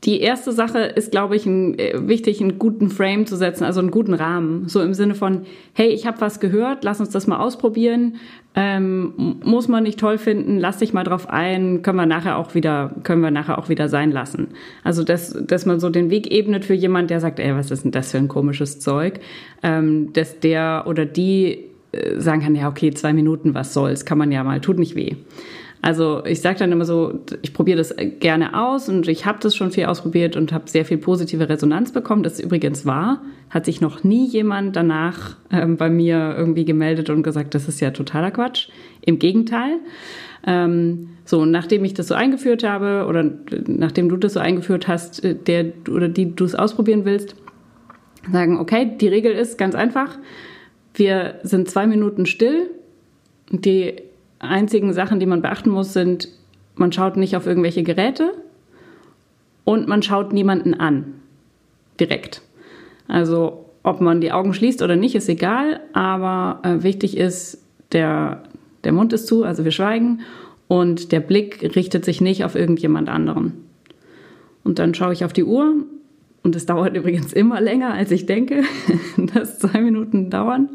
Die 0.06 0.22
erste 0.22 0.53
Sache 0.53 0.79
ist, 0.79 1.12
glaube 1.12 1.36
ich, 1.36 1.46
ein, 1.46 1.77
äh, 1.77 2.08
wichtig, 2.08 2.39
einen 2.39 2.58
guten 2.58 2.89
Frame 2.89 3.25
zu 3.25 3.36
setzen, 3.36 3.65
also 3.65 3.82
einen 3.82 3.91
guten 3.91 4.13
Rahmen. 4.13 4.70
So 4.70 4.82
im 4.82 4.94
Sinne 4.94 5.13
von, 5.13 5.41
hey, 5.74 5.89
ich 5.89 6.08
habe 6.08 6.22
was 6.22 6.39
gehört, 6.39 6.86
lass 6.86 7.01
uns 7.01 7.10
das 7.10 7.27
mal 7.27 7.38
ausprobieren. 7.38 8.15
Ähm, 8.56 9.39
muss 9.44 9.68
man 9.68 9.84
nicht 9.84 10.00
toll 10.00 10.18
finden, 10.18 10.58
lass 10.58 10.77
dich 10.77 10.94
mal 10.94 11.03
drauf 11.03 11.29
ein, 11.29 11.82
können 11.82 11.98
wir 11.98 12.06
nachher 12.06 12.38
auch 12.38 12.56
wieder, 12.56 12.96
können 13.03 13.22
wir 13.22 13.29
nachher 13.29 13.58
auch 13.60 13.68
wieder 13.68 13.89
sein 13.89 14.12
lassen. 14.12 14.48
Also 14.84 15.03
dass, 15.03 15.38
dass 15.46 15.65
man 15.65 15.79
so 15.82 15.89
den 15.89 16.10
Weg 16.10 16.32
ebnet 16.32 16.65
für 16.65 16.74
jemand, 16.74 17.10
der 17.10 17.20
sagt, 17.20 17.39
ey, 17.39 17.53
was 17.53 17.70
ist 17.70 17.84
denn 17.84 17.91
das 17.91 18.12
für 18.12 18.18
ein 18.18 18.29
komisches 18.29 18.79
Zeug, 18.79 19.20
ähm, 19.63 20.13
dass 20.13 20.39
der 20.39 20.86
oder 20.88 21.06
die 21.06 21.65
äh, 21.91 22.20
sagen 22.20 22.41
kann, 22.41 22.56
ja, 22.56 22.70
okay, 22.70 22.91
zwei 22.91 23.13
Minuten, 23.13 23.53
was 23.53 23.74
soll's, 23.74 24.06
kann 24.06 24.18
man 24.18 24.32
ja 24.32 24.44
mal, 24.44 24.62
tut 24.62 24.79
nicht 24.79 24.96
weh. 24.96 25.15
Also 25.81 26.25
ich 26.25 26.41
sage 26.41 26.59
dann 26.59 26.74
immer 26.74 26.83
so, 26.83 27.21
ich 27.41 27.53
probiere 27.53 27.77
das 27.77 27.95
gerne 28.19 28.59
aus 28.59 28.89
und 28.89 29.07
ich 29.07 29.25
habe 29.25 29.39
das 29.41 29.55
schon 29.55 29.71
viel 29.71 29.86
ausprobiert 29.86 30.36
und 30.36 30.51
habe 30.51 30.69
sehr 30.69 30.83
viel 30.83 30.98
positive 30.98 31.48
Resonanz 31.48 31.93
bekommen. 31.93 32.24
Das 32.24 32.33
ist 32.33 32.45
übrigens 32.45 32.86
wahr. 32.86 33.21
Hat 33.50 33.65
sich 33.65 33.79
noch 33.79 34.03
nie 34.03 34.27
jemand 34.27 34.75
danach 34.75 35.38
ähm, 35.51 35.77
bei 35.77 35.89
mir 35.89 36.36
irgendwie 36.38 36.65
gemeldet 36.65 37.09
und 37.09 37.24
gesagt, 37.24 37.55
das 37.55 37.69
ist 37.69 37.79
ja 37.79 37.91
totaler 37.91 38.31
Quatsch. 38.31 38.67
Im 39.01 39.19
Gegenteil. 39.19 39.77
Ähm, 40.45 41.12
so, 41.24 41.45
nachdem 41.45 41.86
ich 41.86 41.93
das 41.93 42.07
so 42.07 42.13
eingeführt 42.13 42.63
habe 42.63 43.05
oder 43.07 43.31
nachdem 43.67 44.09
du 44.09 44.17
das 44.17 44.33
so 44.33 44.39
eingeführt 44.41 44.88
hast, 44.89 45.24
äh, 45.24 45.36
der 45.36 45.71
oder 45.89 46.09
die 46.09 46.36
du 46.36 46.43
es 46.43 46.55
ausprobieren 46.55 47.05
willst, 47.05 47.36
sagen, 48.29 48.59
okay, 48.59 48.98
die 49.00 49.07
Regel 49.07 49.31
ist 49.31 49.57
ganz 49.57 49.75
einfach. 49.75 50.17
Wir 50.93 51.36
sind 51.43 51.69
zwei 51.69 51.88
Minuten 51.88 52.25
still 52.25 52.69
die 53.51 53.95
einzigen 54.39 54.93
Sachen, 54.93 55.19
die 55.19 55.25
man 55.25 55.41
beachten 55.41 55.69
muss, 55.69 55.93
sind, 55.93 56.29
man 56.75 56.91
schaut 56.91 57.17
nicht 57.17 57.36
auf 57.36 57.46
irgendwelche 57.46 57.84
Geräte 57.84 58.31
und 59.65 59.88
man 59.88 60.01
schaut 60.01 60.34
niemanden 60.34 60.74
an. 60.74 61.13
Direkt. 62.00 62.41
Also 63.08 63.65
ob 63.84 64.01
man 64.01 64.22
die 64.22 64.31
Augen 64.31 64.53
schließt 64.53 64.81
oder 64.81 64.96
nicht, 64.96 65.15
ist 65.15 65.29
egal, 65.29 65.81
aber 65.93 66.60
äh, 66.63 66.84
wichtig 66.84 67.17
ist, 67.17 67.63
der, 67.91 68.43
der 68.84 68.91
Mund 68.91 69.13
ist 69.13 69.27
zu, 69.27 69.43
also 69.43 69.63
wir 69.63 69.72
schweigen 69.72 70.22
und 70.67 71.12
der 71.12 71.19
Blick 71.19 71.75
richtet 71.75 72.05
sich 72.05 72.22
nicht 72.22 72.43
auf 72.43 72.55
irgendjemand 72.55 73.10
anderen. 73.10 73.65
Und 74.63 74.79
dann 74.79 74.93
schaue 74.93 75.13
ich 75.13 75.25
auf 75.25 75.34
die 75.34 75.43
Uhr 75.43 75.74
und 76.43 76.55
es 76.55 76.65
dauert 76.65 76.96
übrigens 76.98 77.34
immer 77.34 77.60
länger, 77.60 77.93
als 77.93 78.12
ich 78.12 78.25
denke, 78.25 78.63
dass 79.17 79.60
zwei 79.60 79.81
Minuten 79.81 80.29
dauern. 80.29 80.69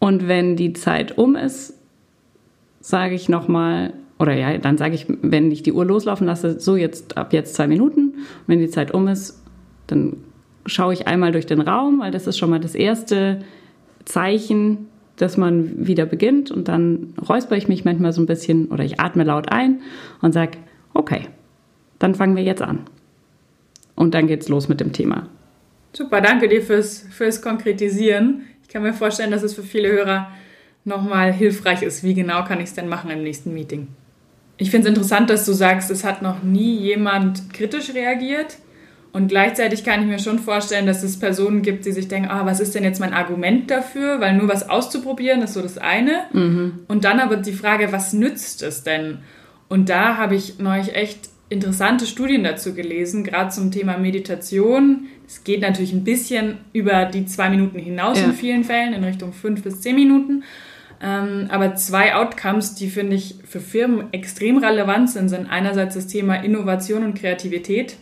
Und 0.00 0.28
wenn 0.28 0.56
die 0.56 0.72
Zeit 0.72 1.16
um 1.16 1.36
ist, 1.36 1.74
sage 2.84 3.14
ich 3.14 3.30
nochmal, 3.30 3.94
oder 4.18 4.34
ja, 4.34 4.58
dann 4.58 4.76
sage 4.76 4.94
ich, 4.94 5.06
wenn 5.22 5.50
ich 5.50 5.62
die 5.62 5.72
Uhr 5.72 5.86
loslaufen 5.86 6.26
lasse, 6.26 6.60
so 6.60 6.76
jetzt 6.76 7.16
ab 7.16 7.32
jetzt 7.32 7.54
zwei 7.54 7.66
Minuten. 7.66 8.16
Wenn 8.46 8.58
die 8.58 8.68
Zeit 8.68 8.92
um 8.92 9.08
ist, 9.08 9.42
dann 9.86 10.18
schaue 10.66 10.92
ich 10.92 11.06
einmal 11.06 11.32
durch 11.32 11.46
den 11.46 11.62
Raum, 11.62 12.00
weil 12.00 12.10
das 12.10 12.26
ist 12.26 12.36
schon 12.36 12.50
mal 12.50 12.60
das 12.60 12.74
erste 12.74 13.40
Zeichen, 14.04 14.88
dass 15.16 15.38
man 15.38 15.86
wieder 15.86 16.04
beginnt. 16.04 16.50
Und 16.50 16.68
dann 16.68 17.14
räusper 17.26 17.56
ich 17.56 17.68
mich 17.68 17.86
manchmal 17.86 18.12
so 18.12 18.20
ein 18.20 18.26
bisschen 18.26 18.66
oder 18.66 18.84
ich 18.84 19.00
atme 19.00 19.24
laut 19.24 19.50
ein 19.50 19.80
und 20.20 20.32
sage, 20.32 20.58
okay, 20.92 21.28
dann 21.98 22.14
fangen 22.14 22.36
wir 22.36 22.42
jetzt 22.42 22.60
an. 22.60 22.80
Und 23.94 24.12
dann 24.12 24.26
geht's 24.26 24.50
los 24.50 24.68
mit 24.68 24.80
dem 24.80 24.92
Thema. 24.92 25.30
Super, 25.94 26.20
danke 26.20 26.48
dir 26.48 26.60
fürs, 26.60 27.06
fürs 27.10 27.40
Konkretisieren. 27.40 28.42
Ich 28.62 28.68
kann 28.68 28.82
mir 28.82 28.92
vorstellen, 28.92 29.30
dass 29.30 29.42
es 29.42 29.54
für 29.54 29.62
viele 29.62 29.90
Hörer 29.90 30.28
nochmal 30.84 31.32
hilfreich 31.32 31.82
ist. 31.82 32.02
Wie 32.02 32.14
genau 32.14 32.44
kann 32.44 32.60
ich 32.60 32.66
es 32.66 32.74
denn 32.74 32.88
machen 32.88 33.10
im 33.10 33.22
nächsten 33.22 33.54
Meeting? 33.54 33.88
Ich 34.56 34.70
finde 34.70 34.88
es 34.88 34.94
interessant, 34.94 35.30
dass 35.30 35.44
du 35.44 35.52
sagst, 35.52 35.90
es 35.90 36.04
hat 36.04 36.22
noch 36.22 36.42
nie 36.42 36.76
jemand 36.76 37.52
kritisch 37.52 37.92
reagiert. 37.94 38.58
Und 39.12 39.28
gleichzeitig 39.28 39.84
kann 39.84 40.00
ich 40.00 40.08
mir 40.08 40.18
schon 40.18 40.40
vorstellen, 40.40 40.86
dass 40.86 41.04
es 41.04 41.20
Personen 41.20 41.62
gibt, 41.62 41.86
die 41.86 41.92
sich 41.92 42.08
denken, 42.08 42.30
ah, 42.30 42.46
was 42.46 42.58
ist 42.58 42.74
denn 42.74 42.82
jetzt 42.82 42.98
mein 42.98 43.14
Argument 43.14 43.70
dafür? 43.70 44.20
Weil 44.20 44.36
nur 44.36 44.48
was 44.48 44.68
auszuprobieren 44.68 45.42
ist 45.42 45.54
so 45.54 45.62
das 45.62 45.78
eine. 45.78 46.24
Mhm. 46.32 46.80
Und 46.88 47.04
dann 47.04 47.20
aber 47.20 47.36
die 47.36 47.52
Frage, 47.52 47.92
was 47.92 48.12
nützt 48.12 48.62
es 48.62 48.82
denn? 48.82 49.18
Und 49.68 49.88
da 49.88 50.16
habe 50.16 50.34
ich 50.34 50.58
neulich 50.58 50.96
echt 50.96 51.28
interessante 51.48 52.06
Studien 52.06 52.42
dazu 52.42 52.74
gelesen, 52.74 53.22
gerade 53.22 53.50
zum 53.50 53.70
Thema 53.70 53.98
Meditation. 53.98 55.06
Es 55.26 55.44
geht 55.44 55.60
natürlich 55.60 55.92
ein 55.92 56.04
bisschen 56.04 56.58
über 56.72 57.04
die 57.04 57.26
zwei 57.26 57.50
Minuten 57.50 57.78
hinaus 57.78 58.18
ja. 58.18 58.26
in 58.26 58.32
vielen 58.32 58.64
Fällen, 58.64 58.94
in 58.94 59.04
Richtung 59.04 59.32
fünf 59.32 59.62
bis 59.62 59.80
zehn 59.80 59.94
Minuten. 59.94 60.42
Ähm, 61.04 61.48
aber 61.50 61.74
zwei 61.74 62.14
Outcomes, 62.14 62.76
die 62.76 62.88
finde 62.88 63.16
ich 63.16 63.34
für 63.46 63.60
Firmen 63.60 64.10
extrem 64.12 64.56
relevant 64.56 65.10
sind, 65.10 65.28
sind 65.28 65.46
einerseits 65.46 65.94
das 65.94 66.06
Thema 66.06 66.36
Innovation 66.36 67.04
und 67.04 67.14
Kreativität. 67.14 67.96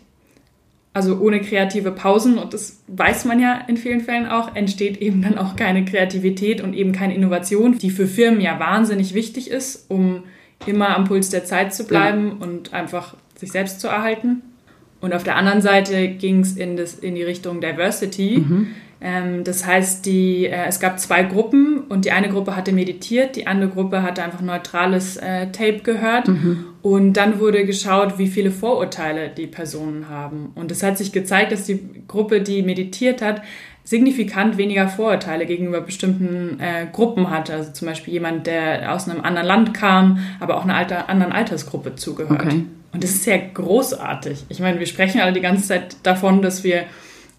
Also 0.92 1.18
ohne 1.18 1.40
kreative 1.40 1.90
Pausen, 1.90 2.38
und 2.38 2.54
das 2.54 2.84
weiß 2.86 3.24
man 3.24 3.40
ja 3.40 3.64
in 3.66 3.76
vielen 3.76 4.02
Fällen 4.02 4.26
auch, 4.26 4.54
entsteht 4.54 4.98
eben 4.98 5.20
dann 5.20 5.36
auch 5.36 5.56
keine 5.56 5.84
Kreativität 5.84 6.60
und 6.60 6.74
eben 6.74 6.92
keine 6.92 7.14
Innovation, 7.14 7.76
die 7.76 7.90
für 7.90 8.06
Firmen 8.06 8.40
ja 8.40 8.60
wahnsinnig 8.60 9.14
wichtig 9.14 9.50
ist, 9.50 9.86
um 9.90 10.22
immer 10.66 10.96
am 10.96 11.04
Puls 11.04 11.30
der 11.30 11.44
Zeit 11.44 11.74
zu 11.74 11.84
bleiben 11.84 12.38
und 12.38 12.72
einfach 12.72 13.16
sich 13.34 13.50
selbst 13.50 13.80
zu 13.80 13.88
erhalten. 13.88 14.42
Und 15.00 15.12
auf 15.12 15.24
der 15.24 15.34
anderen 15.34 15.60
Seite 15.60 16.06
ging 16.06 16.40
es 16.40 16.56
in, 16.56 16.78
in 17.00 17.16
die 17.16 17.24
Richtung 17.24 17.60
Diversity. 17.60 18.44
Mhm 18.46 18.68
das 19.42 19.66
heißt, 19.66 20.06
die, 20.06 20.46
äh, 20.46 20.66
es 20.68 20.78
gab 20.78 21.00
zwei 21.00 21.24
Gruppen 21.24 21.80
und 21.88 22.04
die 22.04 22.12
eine 22.12 22.28
Gruppe 22.28 22.54
hatte 22.54 22.72
meditiert, 22.72 23.34
die 23.34 23.48
andere 23.48 23.70
Gruppe 23.70 24.02
hatte 24.02 24.22
einfach 24.22 24.40
neutrales 24.40 25.16
äh, 25.16 25.50
Tape 25.50 25.80
gehört. 25.80 26.28
Mhm. 26.28 26.66
Und 26.82 27.14
dann 27.14 27.40
wurde 27.40 27.64
geschaut, 27.66 28.18
wie 28.18 28.28
viele 28.28 28.52
Vorurteile 28.52 29.28
die 29.28 29.48
Personen 29.48 30.08
haben. 30.08 30.52
Und 30.54 30.70
es 30.70 30.82
hat 30.82 30.98
sich 30.98 31.10
gezeigt, 31.10 31.50
dass 31.50 31.64
die 31.64 31.80
Gruppe, 32.06 32.42
die 32.42 32.62
meditiert 32.62 33.22
hat, 33.22 33.42
signifikant 33.84 34.56
weniger 34.56 34.88
Vorurteile 34.88 35.46
gegenüber 35.46 35.80
bestimmten 35.80 36.60
äh, 36.60 36.86
Gruppen 36.92 37.30
hatte. 37.30 37.54
Also 37.54 37.72
zum 37.72 37.88
Beispiel 37.88 38.14
jemand, 38.14 38.46
der 38.46 38.92
aus 38.92 39.08
einem 39.08 39.22
anderen 39.22 39.48
Land 39.48 39.74
kam, 39.74 40.18
aber 40.38 40.56
auch 40.56 40.64
einer 40.64 40.76
alter, 40.76 41.08
anderen 41.08 41.32
Altersgruppe 41.32 41.96
zugehört. 41.96 42.44
Okay. 42.44 42.64
Und 42.92 43.02
das 43.02 43.10
ist 43.10 43.26
ja 43.26 43.38
großartig. 43.52 44.44
Ich 44.48 44.60
meine, 44.60 44.78
wir 44.78 44.86
sprechen 44.86 45.20
alle 45.20 45.32
die 45.32 45.40
ganze 45.40 45.66
Zeit 45.66 45.96
davon, 46.04 46.42
dass 46.42 46.62
wir 46.62 46.84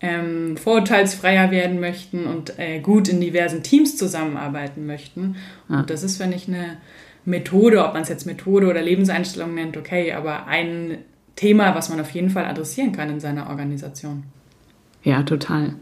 ähm, 0.03 0.57
vorurteilsfreier 0.57 1.50
werden 1.50 1.79
möchten 1.79 2.25
und 2.25 2.60
äh, 2.60 2.81
gut 2.81 3.07
in 3.07 3.22
diversen 3.22 3.63
Teams 3.63 3.95
zusammenarbeiten 3.95 4.86
möchten. 4.86 5.38
Ja. 5.69 5.79
Und 5.79 5.89
das 5.89 6.03
ist, 6.03 6.17
finde 6.17 6.36
ich, 6.36 6.50
eine 6.50 6.77
Methode, 7.24 7.86
ob 7.86 7.93
man 7.93 8.03
es 8.03 8.10
jetzt 8.10 8.25
Methode 8.25 8.67
oder 8.67 8.81
Lebenseinstellung 8.81 9.55
nennt, 9.55 9.77
okay, 9.77 10.12
aber 10.12 10.45
ein 10.45 10.98
Thema, 11.38 11.74
was 11.74 11.89
man 11.89 12.01
auf 12.01 12.12
jeden 12.12 12.29
Fall 12.29 12.43
adressieren 12.43 12.91
kann 12.91 13.10
in 13.10 13.22
seiner 13.22 13.50
Organisation. 13.50 14.24
Ja, 15.03 15.24
total. 15.24 15.75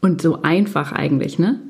Und 0.00 0.22
so 0.22 0.42
einfach 0.42 0.92
eigentlich, 0.92 1.40
ne? 1.40 1.60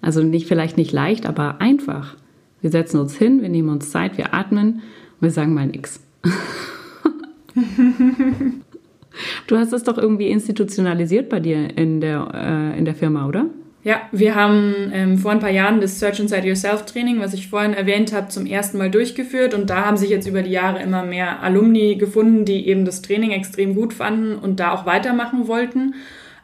Also 0.00 0.24
nicht, 0.24 0.48
vielleicht 0.48 0.76
nicht 0.76 0.90
leicht, 0.90 1.24
aber 1.24 1.60
einfach. 1.60 2.16
Wir 2.60 2.70
setzen 2.70 2.98
uns 2.98 3.16
hin, 3.16 3.42
wir 3.42 3.48
nehmen 3.48 3.68
uns 3.68 3.90
Zeit, 3.90 4.18
wir 4.18 4.34
atmen 4.34 4.74
und 4.74 4.82
wir 5.20 5.30
sagen 5.30 5.54
mal 5.54 5.68
nichts. 5.68 6.00
Du 9.46 9.56
hast 9.56 9.72
es 9.72 9.82
doch 9.82 9.98
irgendwie 9.98 10.28
institutionalisiert 10.28 11.28
bei 11.28 11.40
dir 11.40 11.76
in 11.76 12.00
der, 12.00 12.72
äh, 12.74 12.78
in 12.78 12.84
der 12.84 12.94
Firma, 12.94 13.26
oder? 13.26 13.46
Ja, 13.84 14.02
wir 14.12 14.36
haben 14.36 14.92
ähm, 14.92 15.18
vor 15.18 15.32
ein 15.32 15.40
paar 15.40 15.50
Jahren 15.50 15.80
das 15.80 15.98
Search 15.98 16.20
Inside 16.20 16.46
Yourself 16.46 16.86
Training, 16.86 17.18
was 17.18 17.34
ich 17.34 17.48
vorhin 17.48 17.74
erwähnt 17.74 18.12
habe, 18.12 18.28
zum 18.28 18.46
ersten 18.46 18.78
Mal 18.78 18.90
durchgeführt. 18.90 19.54
Und 19.54 19.70
da 19.70 19.86
haben 19.86 19.96
sich 19.96 20.08
jetzt 20.08 20.28
über 20.28 20.42
die 20.42 20.52
Jahre 20.52 20.80
immer 20.80 21.04
mehr 21.04 21.42
Alumni 21.42 21.96
gefunden, 21.96 22.44
die 22.44 22.68
eben 22.68 22.84
das 22.84 23.02
Training 23.02 23.32
extrem 23.32 23.74
gut 23.74 23.92
fanden 23.92 24.36
und 24.36 24.60
da 24.60 24.72
auch 24.72 24.86
weitermachen 24.86 25.48
wollten. 25.48 25.94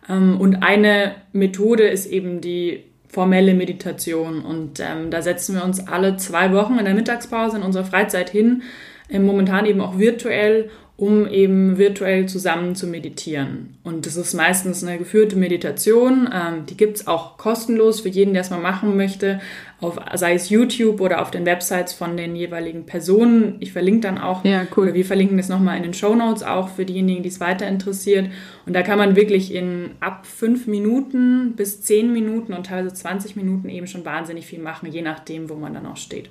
Ähm, 0.09 0.41
und 0.41 0.65
eine 0.65 1.13
Methode 1.33 1.85
ist 1.85 2.07
eben 2.07 2.41
die 2.41 2.83
formelle 3.09 3.55
Meditation. 3.55 4.41
Und 4.41 4.81
ähm, 4.81 5.11
da 5.11 5.23
setzen 5.23 5.55
wir 5.55 5.65
uns 5.65 5.87
alle 5.87 6.17
zwei 6.17 6.53
Wochen 6.53 6.79
in 6.79 6.87
der 6.87 6.95
Mittagspause 6.95 7.57
in 7.57 7.63
unserer 7.63 7.85
Freizeit 7.85 8.31
hin, 8.31 8.63
ähm, 9.11 9.25
momentan 9.25 9.65
eben 9.65 9.81
auch 9.81 9.97
virtuell, 9.97 10.71
um 10.99 11.29
eben 11.29 11.79
virtuell 11.79 12.27
zusammen 12.27 12.75
zu 12.75 12.89
meditieren. 12.89 13.77
Und 13.85 14.05
das 14.05 14.17
ist 14.17 14.35
meistens 14.35 14.83
eine 14.83 14.99
geführte 14.99 15.37
Meditation. 15.37 16.29
Ähm, 16.35 16.67
die 16.67 16.77
gibt's 16.77 17.07
auch 17.07 17.39
kostenlos 17.39 18.01
für 18.01 18.09
jeden, 18.09 18.33
der 18.33 18.43
es 18.43 18.51
mal 18.51 18.59
machen 18.59 18.97
möchte, 18.97 19.41
auf, 19.81 19.97
sei 20.15 20.35
es 20.35 20.51
YouTube 20.51 21.01
oder 21.01 21.23
auf 21.23 21.31
den 21.31 21.47
Websites 21.47 21.93
von 21.93 22.17
den 22.17 22.35
jeweiligen 22.35 22.85
Personen. 22.85 23.59
Ich 23.61 23.73
verlinke 23.73 24.09
dann 24.09 24.19
auch, 24.19 24.45
ja, 24.45 24.67
cool. 24.77 24.87
oder 24.87 24.95
wir 24.95 25.05
verlinken 25.05 25.37
das 25.37 25.49
nochmal 25.49 25.77
in 25.77 25.85
den 25.85 25.95
Show 25.95 26.17
Notes 26.17 26.43
auch 26.43 26.69
für 26.69 26.85
diejenigen, 26.85 27.23
die 27.23 27.29
es 27.29 27.39
weiter 27.39 27.69
interessiert. 27.69 28.27
Und 28.67 28.75
da 28.75 28.83
kann 28.83 28.99
man 28.99 29.15
wirklich 29.15 29.55
in 29.55 29.91
ab 30.01 30.27
fünf 30.27 30.67
Minuten 30.67 31.53
bis 31.55 31.81
zehn 31.81 32.13
Minuten 32.13 32.53
und 32.53 32.67
teilweise 32.67 32.93
20 32.93 33.37
Minuten 33.37 33.69
eben 33.69 33.87
schon 33.87 34.05
wahnsinnig 34.05 34.47
viel 34.47 34.59
machen, 34.59 34.91
je 34.91 35.03
nachdem, 35.03 35.49
wo 35.49 35.55
man 35.55 35.75
dann 35.75 35.87
auch 35.87 35.97
steht. 35.97 36.29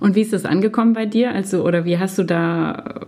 Und 0.00 0.16
wie 0.16 0.22
ist 0.22 0.32
das 0.32 0.44
angekommen 0.44 0.94
bei 0.94 1.06
dir? 1.06 1.30
Also, 1.32 1.64
oder 1.64 1.84
wie 1.84 1.98
hast 1.98 2.18
du 2.18 2.24
da 2.24 3.06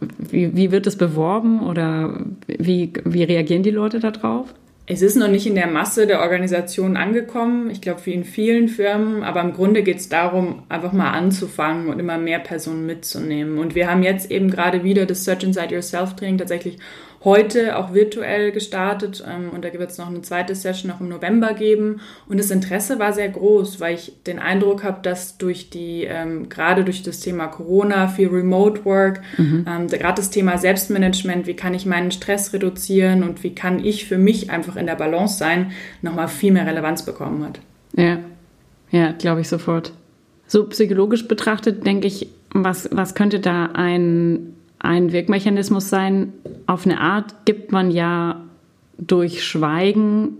wie, 0.00 0.54
wie 0.56 0.70
wird 0.70 0.86
es 0.86 0.96
beworben 0.96 1.66
oder 1.66 2.20
wie, 2.46 2.92
wie 3.04 3.24
reagieren 3.24 3.62
die 3.62 3.70
Leute 3.70 4.00
darauf? 4.00 4.54
Es 4.90 5.02
ist 5.02 5.16
noch 5.16 5.28
nicht 5.28 5.46
in 5.46 5.54
der 5.54 5.66
Masse 5.66 6.06
der 6.06 6.20
Organisationen 6.20 6.96
angekommen. 6.96 7.68
Ich 7.68 7.82
glaube, 7.82 8.00
wie 8.06 8.14
in 8.14 8.24
vielen 8.24 8.68
Firmen. 8.68 9.22
Aber 9.22 9.42
im 9.42 9.52
Grunde 9.52 9.82
geht 9.82 9.98
es 9.98 10.08
darum, 10.08 10.62
einfach 10.70 10.92
mal 10.92 11.10
anzufangen 11.10 11.88
und 11.88 11.98
immer 11.98 12.16
mehr 12.16 12.38
Personen 12.38 12.86
mitzunehmen. 12.86 13.58
Und 13.58 13.74
wir 13.74 13.90
haben 13.90 14.02
jetzt 14.02 14.30
eben 14.30 14.50
gerade 14.50 14.84
wieder 14.84 15.04
das 15.04 15.24
Search 15.24 15.44
Inside 15.44 15.74
Yourself 15.74 16.16
Training 16.16 16.38
tatsächlich 16.38 16.78
heute 17.24 17.76
auch 17.76 17.92
virtuell 17.92 18.52
gestartet 18.52 19.24
ähm, 19.26 19.50
und 19.50 19.64
da 19.64 19.72
wird 19.72 19.90
es 19.90 19.98
noch 19.98 20.08
eine 20.08 20.22
zweite 20.22 20.54
Session 20.54 20.90
noch 20.90 21.00
im 21.00 21.08
November 21.08 21.52
geben. 21.52 22.00
Und 22.28 22.38
das 22.38 22.50
Interesse 22.50 22.98
war 22.98 23.12
sehr 23.12 23.28
groß, 23.28 23.80
weil 23.80 23.96
ich 23.96 24.12
den 24.26 24.38
Eindruck 24.38 24.84
habe, 24.84 24.98
dass 25.02 25.36
durch 25.36 25.70
die, 25.70 26.04
ähm, 26.04 26.48
gerade 26.48 26.84
durch 26.84 27.02
das 27.02 27.20
Thema 27.20 27.48
Corona, 27.48 28.06
viel 28.08 28.28
Remote 28.28 28.84
Work, 28.84 29.20
mhm. 29.36 29.66
ähm, 29.68 29.88
gerade 29.88 30.16
das 30.16 30.30
Thema 30.30 30.58
Selbstmanagement, 30.58 31.46
wie 31.46 31.56
kann 31.56 31.74
ich 31.74 31.86
meinen 31.86 32.12
Stress 32.12 32.52
reduzieren 32.52 33.24
und 33.24 33.42
wie 33.42 33.54
kann 33.54 33.84
ich 33.84 34.06
für 34.06 34.18
mich 34.18 34.50
einfach 34.50 34.76
in 34.76 34.86
der 34.86 34.96
Balance 34.96 35.38
sein, 35.38 35.72
nochmal 36.02 36.28
viel 36.28 36.52
mehr 36.52 36.66
Relevanz 36.66 37.04
bekommen 37.04 37.44
hat. 37.44 37.60
Ja, 37.96 38.18
ja, 38.90 39.12
glaube 39.12 39.40
ich 39.40 39.48
sofort. 39.48 39.92
So 40.46 40.64
psychologisch 40.68 41.26
betrachtet, 41.26 41.84
denke 41.84 42.06
ich, 42.06 42.28
was, 42.52 42.88
was 42.92 43.14
könnte 43.14 43.40
da 43.40 43.66
ein 43.74 44.54
ein 44.78 45.12
Wirkmechanismus 45.12 45.90
sein. 45.90 46.32
Auf 46.66 46.86
eine 46.86 47.00
Art 47.00 47.44
gibt 47.44 47.72
man 47.72 47.90
ja 47.90 48.40
durch 48.98 49.42
Schweigen 49.44 50.36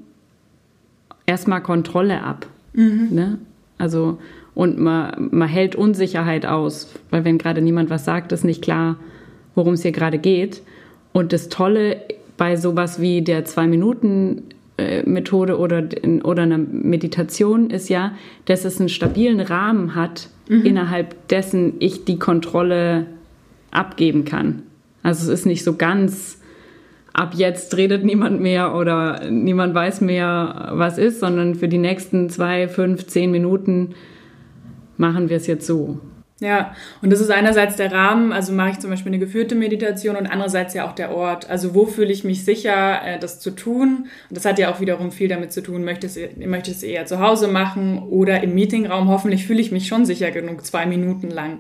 erstmal 1.27 1.62
Kontrolle 1.62 2.22
ab. 2.22 2.46
Mhm. 2.72 3.09
Ne? 3.11 3.38
Also, 3.79 4.18
und 4.55 4.79
man, 4.79 5.29
man 5.31 5.48
hält 5.48 5.74
Unsicherheit 5.77 6.46
aus, 6.46 6.92
weil 7.11 7.24
wenn 7.24 7.38
gerade 7.38 7.62
niemand 7.62 7.90
was 7.90 8.05
sagt, 8.05 8.33
ist 8.33 8.44
nicht 8.44 8.62
klar, 8.62 8.96
worum 9.55 9.74
es 9.74 9.83
hier 9.83 9.92
gerade 9.92 10.18
geht. 10.18 10.62
Und 11.12 11.33
das 11.33 11.48
Tolle 11.48 11.98
bei 12.37 12.57
sowas 12.57 13.01
wie 13.01 13.22
der 13.22 13.44
Zwei-Minuten-Methode 13.44 15.57
oder, 15.59 15.85
oder 16.22 16.42
einer 16.42 16.59
Meditation 16.59 17.70
ist 17.70 17.88
ja, 17.88 18.14
dass 18.46 18.64
es 18.64 18.81
einen 18.81 18.88
stabilen 18.88 19.38
Rahmen 19.40 19.94
hat, 19.94 20.29
mhm. 20.48 20.64
innerhalb 20.64 21.29
dessen 21.29 21.74
ich 21.79 22.05
die 22.05 22.18
Kontrolle 22.18 23.07
abgeben 23.70 24.24
kann. 24.24 24.62
Also 25.02 25.31
es 25.33 25.40
ist 25.40 25.46
nicht 25.46 25.64
so 25.64 25.76
ganz, 25.76 26.40
ab 27.12 27.35
jetzt 27.35 27.76
redet 27.76 28.04
niemand 28.04 28.40
mehr 28.40 28.74
oder 28.74 29.31
niemand 29.31 29.74
weiß 29.74 30.00
mehr, 30.00 30.70
was 30.72 30.98
ist, 30.98 31.20
sondern 31.20 31.54
für 31.54 31.68
die 31.68 31.78
nächsten 31.78 32.31
zwei, 32.31 32.68
fünf, 32.68 33.07
zehn 33.07 33.31
Minuten 33.31 33.94
machen 34.96 35.28
wir 35.28 35.37
es 35.37 35.46
jetzt 35.46 35.66
so. 35.66 36.00
Ja, 36.40 36.72
und 37.02 37.11
das 37.11 37.20
ist 37.20 37.33
einerseits 37.33 37.74
der 37.74 37.90
Rahmen, 37.90 38.33
also 38.33 38.52
mache 38.52 38.70
ich 38.70 38.78
zum 38.78 38.90
Beispiel 38.90 39.11
eine 39.11 39.18
geführte 39.18 39.57
Meditation 39.57 40.14
und 40.14 40.28
andererseits 40.28 40.72
ja 40.72 40.87
auch 40.87 40.92
der 40.92 41.12
Ort. 41.12 41.50
Also 41.50 41.74
wo 41.74 41.85
fühle 41.85 42.12
ich 42.12 42.22
mich 42.22 42.44
sicher, 42.44 43.00
äh, 43.04 43.18
das 43.18 43.40
zu 43.40 43.50
tun? 43.50 44.07
Und 44.28 44.37
das 44.37 44.44
hat 44.44 44.61
ja 44.61 44.72
auch 44.72 44.78
wiederum 44.78 45.11
viel 45.11 45.26
damit 45.26 45.52
zu 45.52 45.64
tun, 45.64 45.83
möchte 45.83 46.07
ich 46.07 46.76
es 46.76 46.83
eher 46.85 47.07
zu 47.07 47.18
Hause 47.18 47.48
machen 47.48 47.98
oder 48.09 48.40
im 48.40 48.54
Meetingraum. 48.54 49.09
Hoffentlich 49.09 49.48
fühle 49.48 49.61
ich 49.61 49.72
mich 49.72 49.88
schon 49.88 50.04
sicher 50.04 50.31
genug, 50.31 50.64
zwei 50.64 50.87
Minuten 50.87 51.28
lang 51.28 51.59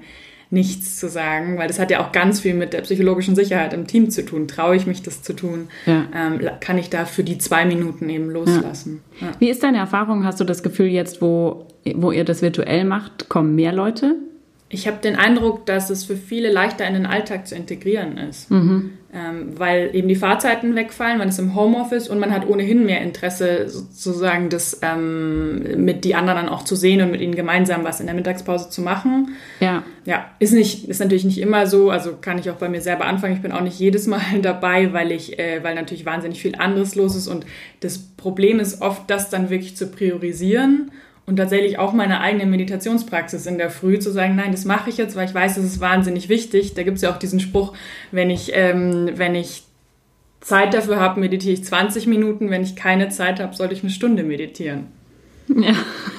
nichts 0.50 0.96
zu 0.96 1.08
sagen, 1.08 1.58
weil 1.58 1.68
das 1.68 1.78
hat 1.78 1.90
ja 1.90 2.00
auch 2.00 2.12
ganz 2.12 2.40
viel 2.40 2.54
mit 2.54 2.72
der 2.72 2.80
psychologischen 2.80 3.34
Sicherheit 3.34 3.72
im 3.74 3.86
Team 3.86 4.10
zu 4.10 4.24
tun. 4.24 4.48
Traue 4.48 4.76
ich 4.76 4.86
mich, 4.86 5.02
das 5.02 5.22
zu 5.22 5.34
tun? 5.34 5.68
Ja. 5.84 6.06
Ähm, 6.14 6.40
kann 6.60 6.78
ich 6.78 6.88
da 6.88 7.04
für 7.04 7.22
die 7.22 7.38
zwei 7.38 7.66
Minuten 7.66 8.08
eben 8.08 8.30
loslassen? 8.30 9.02
Ja. 9.20 9.26
Ja. 9.26 9.32
Wie 9.38 9.50
ist 9.50 9.62
deine 9.62 9.78
Erfahrung? 9.78 10.24
Hast 10.24 10.40
du 10.40 10.44
das 10.44 10.62
Gefühl 10.62 10.86
jetzt, 10.86 11.20
wo, 11.20 11.66
wo 11.94 12.12
ihr 12.12 12.24
das 12.24 12.40
virtuell 12.40 12.84
macht, 12.84 13.28
kommen 13.28 13.54
mehr 13.54 13.72
Leute? 13.72 14.16
Ich 14.70 14.86
habe 14.86 14.98
den 14.98 15.16
Eindruck, 15.16 15.64
dass 15.64 15.88
es 15.88 16.04
für 16.04 16.16
viele 16.16 16.52
leichter 16.52 16.86
in 16.86 16.92
den 16.92 17.06
Alltag 17.06 17.46
zu 17.46 17.54
integrieren 17.54 18.18
ist, 18.18 18.50
mhm. 18.50 18.98
ähm, 19.14 19.58
weil 19.58 19.94
eben 19.94 20.08
die 20.08 20.14
Fahrzeiten 20.14 20.74
wegfallen, 20.74 21.16
man 21.16 21.30
ist 21.30 21.38
im 21.38 21.54
Homeoffice 21.54 22.08
und 22.08 22.18
man 22.18 22.32
hat 22.32 22.46
ohnehin 22.46 22.84
mehr 22.84 23.00
Interesse, 23.00 23.70
sozusagen 23.70 24.50
das 24.50 24.80
ähm, 24.82 25.84
mit 25.84 26.04
die 26.04 26.14
anderen 26.14 26.44
dann 26.44 26.48
auch 26.50 26.64
zu 26.64 26.76
sehen 26.76 27.00
und 27.00 27.10
mit 27.10 27.22
ihnen 27.22 27.34
gemeinsam 27.34 27.82
was 27.82 28.00
in 28.00 28.06
der 28.06 28.14
Mittagspause 28.14 28.68
zu 28.68 28.82
machen. 28.82 29.36
Ja. 29.60 29.84
Ja, 30.04 30.26
ist 30.38 30.52
nicht, 30.52 30.86
ist 30.86 31.00
natürlich 31.00 31.24
nicht 31.24 31.38
immer 31.38 31.66
so, 31.66 31.90
also 31.90 32.16
kann 32.20 32.38
ich 32.38 32.50
auch 32.50 32.56
bei 32.56 32.68
mir 32.68 32.82
selber 32.82 33.06
anfangen. 33.06 33.34
Ich 33.34 33.42
bin 33.42 33.52
auch 33.52 33.62
nicht 33.62 33.78
jedes 33.78 34.06
Mal 34.06 34.20
dabei, 34.42 34.92
weil 34.92 35.12
ich, 35.12 35.38
äh, 35.38 35.64
weil 35.64 35.76
natürlich 35.76 36.04
wahnsinnig 36.04 36.42
viel 36.42 36.56
anderes 36.56 36.94
los 36.94 37.16
ist 37.16 37.26
und 37.26 37.46
das 37.80 37.98
Problem 37.98 38.60
ist 38.60 38.82
oft, 38.82 39.08
das 39.08 39.30
dann 39.30 39.48
wirklich 39.48 39.76
zu 39.78 39.86
priorisieren 39.86 40.90
und 41.28 41.36
tatsächlich 41.36 41.78
auch 41.78 41.92
meine 41.92 42.20
eigene 42.20 42.46
Meditationspraxis 42.46 43.44
in 43.44 43.58
der 43.58 43.68
Früh 43.68 43.98
zu 43.98 44.10
sagen, 44.10 44.34
nein, 44.34 44.50
das 44.50 44.64
mache 44.64 44.88
ich 44.88 44.96
jetzt, 44.96 45.14
weil 45.14 45.28
ich 45.28 45.34
weiß, 45.34 45.56
das 45.56 45.64
ist 45.64 45.78
wahnsinnig 45.78 46.30
wichtig. 46.30 46.72
Da 46.72 46.84
gibt 46.84 46.96
es 46.96 47.02
ja 47.02 47.12
auch 47.12 47.18
diesen 47.18 47.38
Spruch, 47.38 47.74
wenn 48.10 48.30
ich, 48.30 48.52
ähm, 48.54 49.10
wenn 49.14 49.34
ich 49.34 49.64
Zeit 50.40 50.72
dafür 50.72 50.98
habe, 50.98 51.20
meditiere 51.20 51.52
ich 51.52 51.64
20 51.64 52.06
Minuten, 52.06 52.48
wenn 52.48 52.62
ich 52.62 52.76
keine 52.76 53.10
Zeit 53.10 53.40
habe, 53.40 53.54
sollte 53.54 53.74
ich 53.74 53.82
eine 53.82 53.90
Stunde 53.90 54.22
meditieren. 54.22 54.86
Ja. 55.54 55.72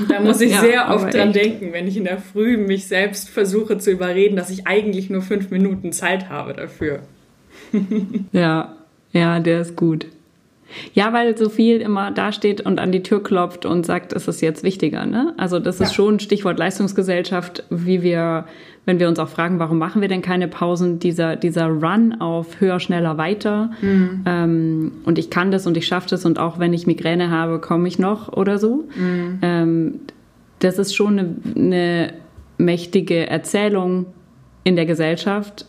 Da 0.08 0.22
muss 0.22 0.42
ich 0.42 0.52
ja, 0.52 0.62
sehr 0.62 0.90
oft 0.90 1.14
dran 1.14 1.30
echt. 1.30 1.36
denken, 1.44 1.74
wenn 1.74 1.88
ich 1.88 1.98
in 1.98 2.04
der 2.04 2.20
Früh 2.20 2.58
mich 2.58 2.88
selbst 2.88 3.30
versuche 3.30 3.78
zu 3.78 3.92
überreden, 3.92 4.36
dass 4.36 4.50
ich 4.50 4.68
eigentlich 4.68 5.10
nur 5.10 5.22
fünf 5.22 5.50
Minuten 5.50 5.92
Zeit 5.92 6.30
habe 6.30 6.54
dafür. 6.54 7.02
ja, 8.32 8.76
ja, 9.12 9.40
der 9.40 9.62
ist 9.62 9.76
gut. 9.76 10.06
Ja, 10.94 11.14
weil 11.14 11.38
so 11.38 11.50
viel 11.50 11.78
immer 11.78 12.12
dasteht 12.12 12.62
und 12.62 12.80
an 12.80 12.92
die 12.92 13.04
Tür 13.04 13.24
klopft 13.24 13.66
und 13.66 13.86
sagt, 13.86 14.14
es 14.14 14.28
ist 14.28 14.42
jetzt 14.42 14.64
wichtiger. 14.64 15.06
Ne? 15.06 15.34
Also 15.38 15.60
das 15.60 15.80
ist 15.80 15.94
schon 15.94 16.20
Stichwort 16.20 16.60
Leistungsgesellschaft, 16.60 17.64
wie 17.70 18.02
wir, 18.02 18.46
wenn 18.86 19.00
wir 19.00 19.08
uns 19.08 19.20
auch 19.20 19.30
fragen, 19.30 19.60
warum 19.60 19.78
machen 19.78 20.02
wir 20.02 20.08
denn 20.08 20.22
keine 20.22 20.48
Pausen, 20.48 21.00
dieser, 21.00 21.36
dieser 21.36 21.68
Run 21.68 22.20
auf 22.20 22.60
höher, 22.60 22.80
schneller, 22.80 23.18
weiter. 23.18 23.72
Mhm. 23.82 24.24
Ähm, 24.26 24.92
und 25.06 25.20
ich 25.20 25.30
kann 25.30 25.52
das 25.52 25.68
und 25.68 25.78
ich 25.78 25.88
schaffe 25.88 26.10
das 26.10 26.26
und 26.26 26.40
auch 26.40 26.60
wenn 26.60 26.74
ich 26.74 26.88
Migräne 26.88 27.30
habe, 27.30 27.60
komme 27.60 27.88
ich 27.88 28.00
noch 28.00 28.34
oder 28.34 28.58
so. 28.58 28.88
Mhm. 28.96 29.40
Ähm, 29.42 30.00
das 30.60 30.78
ist 30.78 30.94
schon 30.94 31.20
eine, 31.20 31.36
eine 31.56 32.14
mächtige 32.58 33.28
Erzählung 33.28 34.08
in 34.64 34.76
der 34.76 34.86
Gesellschaft, 34.86 35.66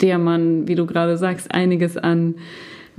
der 0.00 0.18
man, 0.18 0.66
wie 0.66 0.74
du 0.74 0.86
gerade 0.86 1.16
sagst, 1.16 1.54
einiges 1.54 1.96
an 1.96 2.36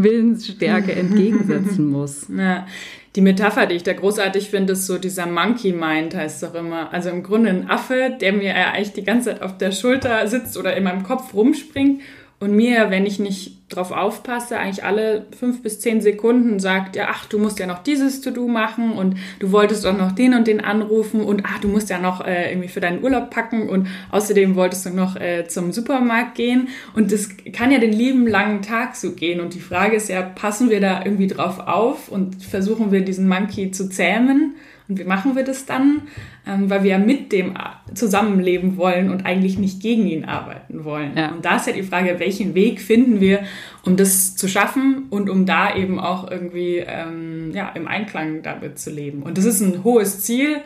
Willensstärke 0.04 0.92
entgegensetzen 0.96 1.90
muss. 1.90 2.28
Ja. 2.36 2.68
Die 3.16 3.22
Metapher, 3.22 3.68
die 3.68 3.76
ich 3.76 3.84
da 3.84 3.94
großartig 3.94 4.50
finde, 4.50 4.74
ist 4.74 4.88
so 4.88 4.98
dieser 4.98 5.28
Monkey 5.28 5.72
Mind, 5.72 6.16
heißt 6.16 6.44
es 6.44 6.50
doch 6.50 6.56
immer. 6.56 6.92
Also 6.92 7.10
im 7.10 7.22
Grunde 7.22 7.50
ein 7.50 7.70
Affe, 7.70 8.18
der 8.20 8.34
mir 8.34 8.56
eigentlich 8.56 8.94
die 8.94 9.04
ganze 9.04 9.30
Zeit 9.30 9.42
auf 9.44 9.58
der 9.58 9.72
Schulter 9.72 10.28
sitzt 10.28 10.58
oder 10.58 10.76
in 10.76 10.84
meinem 10.84 11.04
Kopf 11.04 11.34
rumspringt 11.34 12.02
und 12.44 12.54
mir, 12.54 12.90
wenn 12.90 13.06
ich 13.06 13.20
nicht 13.20 13.74
drauf 13.74 13.92
aufpasse, 13.92 14.60
eigentlich 14.60 14.84
alle 14.84 15.26
fünf 15.40 15.64
bis 15.64 15.80
zehn 15.80 16.02
Sekunden 16.02 16.60
sagt, 16.60 16.98
ja, 16.98 17.08
ach, 17.10 17.26
du 17.26 17.40
musst 17.40 17.58
ja 17.58 17.66
noch 17.66 17.82
dieses 17.82 18.20
To-Do 18.20 18.48
machen 18.48 18.92
und 18.92 19.16
du 19.40 19.52
wolltest 19.52 19.86
auch 19.86 19.98
noch 19.98 20.12
den 20.12 20.34
und 20.34 20.46
den 20.46 20.60
anrufen 20.60 21.22
und 21.22 21.44
ach, 21.46 21.60
du 21.60 21.70
musst 21.70 21.90
ja 21.90 22.00
noch 22.00 22.26
äh, 22.26 22.52
irgendwie 22.52 22.68
für 22.68 22.82
deinen 22.82 23.02
Urlaub 23.02 23.30
packen 23.30 23.70
und 23.70 23.88
außerdem 24.12 24.56
wolltest 24.56 24.86
du 24.86 24.90
noch 24.90 25.16
äh, 25.16 25.48
zum 25.48 25.72
Supermarkt 25.72 26.36
gehen. 26.36 26.68
Und 26.94 27.14
das 27.14 27.30
kann 27.54 27.72
ja 27.72 27.80
den 27.80 27.94
lieben 27.94 28.28
langen 28.28 28.62
Tag 28.62 28.98
so 28.98 29.14
gehen. 29.14 29.40
Und 29.40 29.54
die 29.54 29.62
Frage 29.62 29.96
ist 29.96 30.10
ja, 30.10 30.22
passen 30.22 30.70
wir 30.70 30.82
da 30.82 31.04
irgendwie 31.06 31.28
drauf 31.28 31.60
auf 31.60 32.10
und 32.10 32.44
versuchen 32.44 32.92
wir 32.92 33.02
diesen 33.02 33.28
Monkey 33.28 33.72
zu 33.72 33.90
zähmen 33.90 34.56
und 34.88 35.00
wie 35.00 35.04
machen 35.04 35.36
wir 35.36 35.44
das 35.44 35.66
dann? 35.66 36.02
Ähm, 36.46 36.70
weil 36.70 36.84
wir 36.84 36.92
ja 36.92 36.98
mit 36.98 37.32
dem 37.32 37.54
zusammenleben 37.94 38.76
wollen 38.78 39.10
und 39.10 39.26
eigentlich 39.26 39.58
nicht 39.58 39.82
gegen 39.82 40.08
ihn 40.08 40.26
arbeiten 40.26 40.84
wollen. 40.84 41.14
Ja. 41.16 41.32
Und 41.32 41.46
da 41.46 41.56
ist 41.56 41.68
ja 41.68 41.74
die 41.74 41.84
Frage, 41.84 42.20
welchen 42.20 42.54
Weg 42.54 42.82
finden 42.82 43.22
wir, 43.22 43.44
um 43.86 43.96
das 43.96 44.36
zu 44.36 44.48
schaffen 44.48 45.06
und 45.10 45.30
um 45.30 45.46
da 45.46 45.76
eben 45.76 46.00
auch 46.00 46.30
irgendwie 46.30 46.84
ähm, 46.86 47.52
ja, 47.54 47.70
im 47.70 47.88
Einklang 47.88 48.44
damit 48.44 48.78
zu 48.78 48.90
leben. 48.90 49.24
Und 49.24 49.38
das 49.38 49.46
ist 49.46 49.62
ein 49.62 49.84
hohes 49.84 50.22
Ziel. 50.22 50.58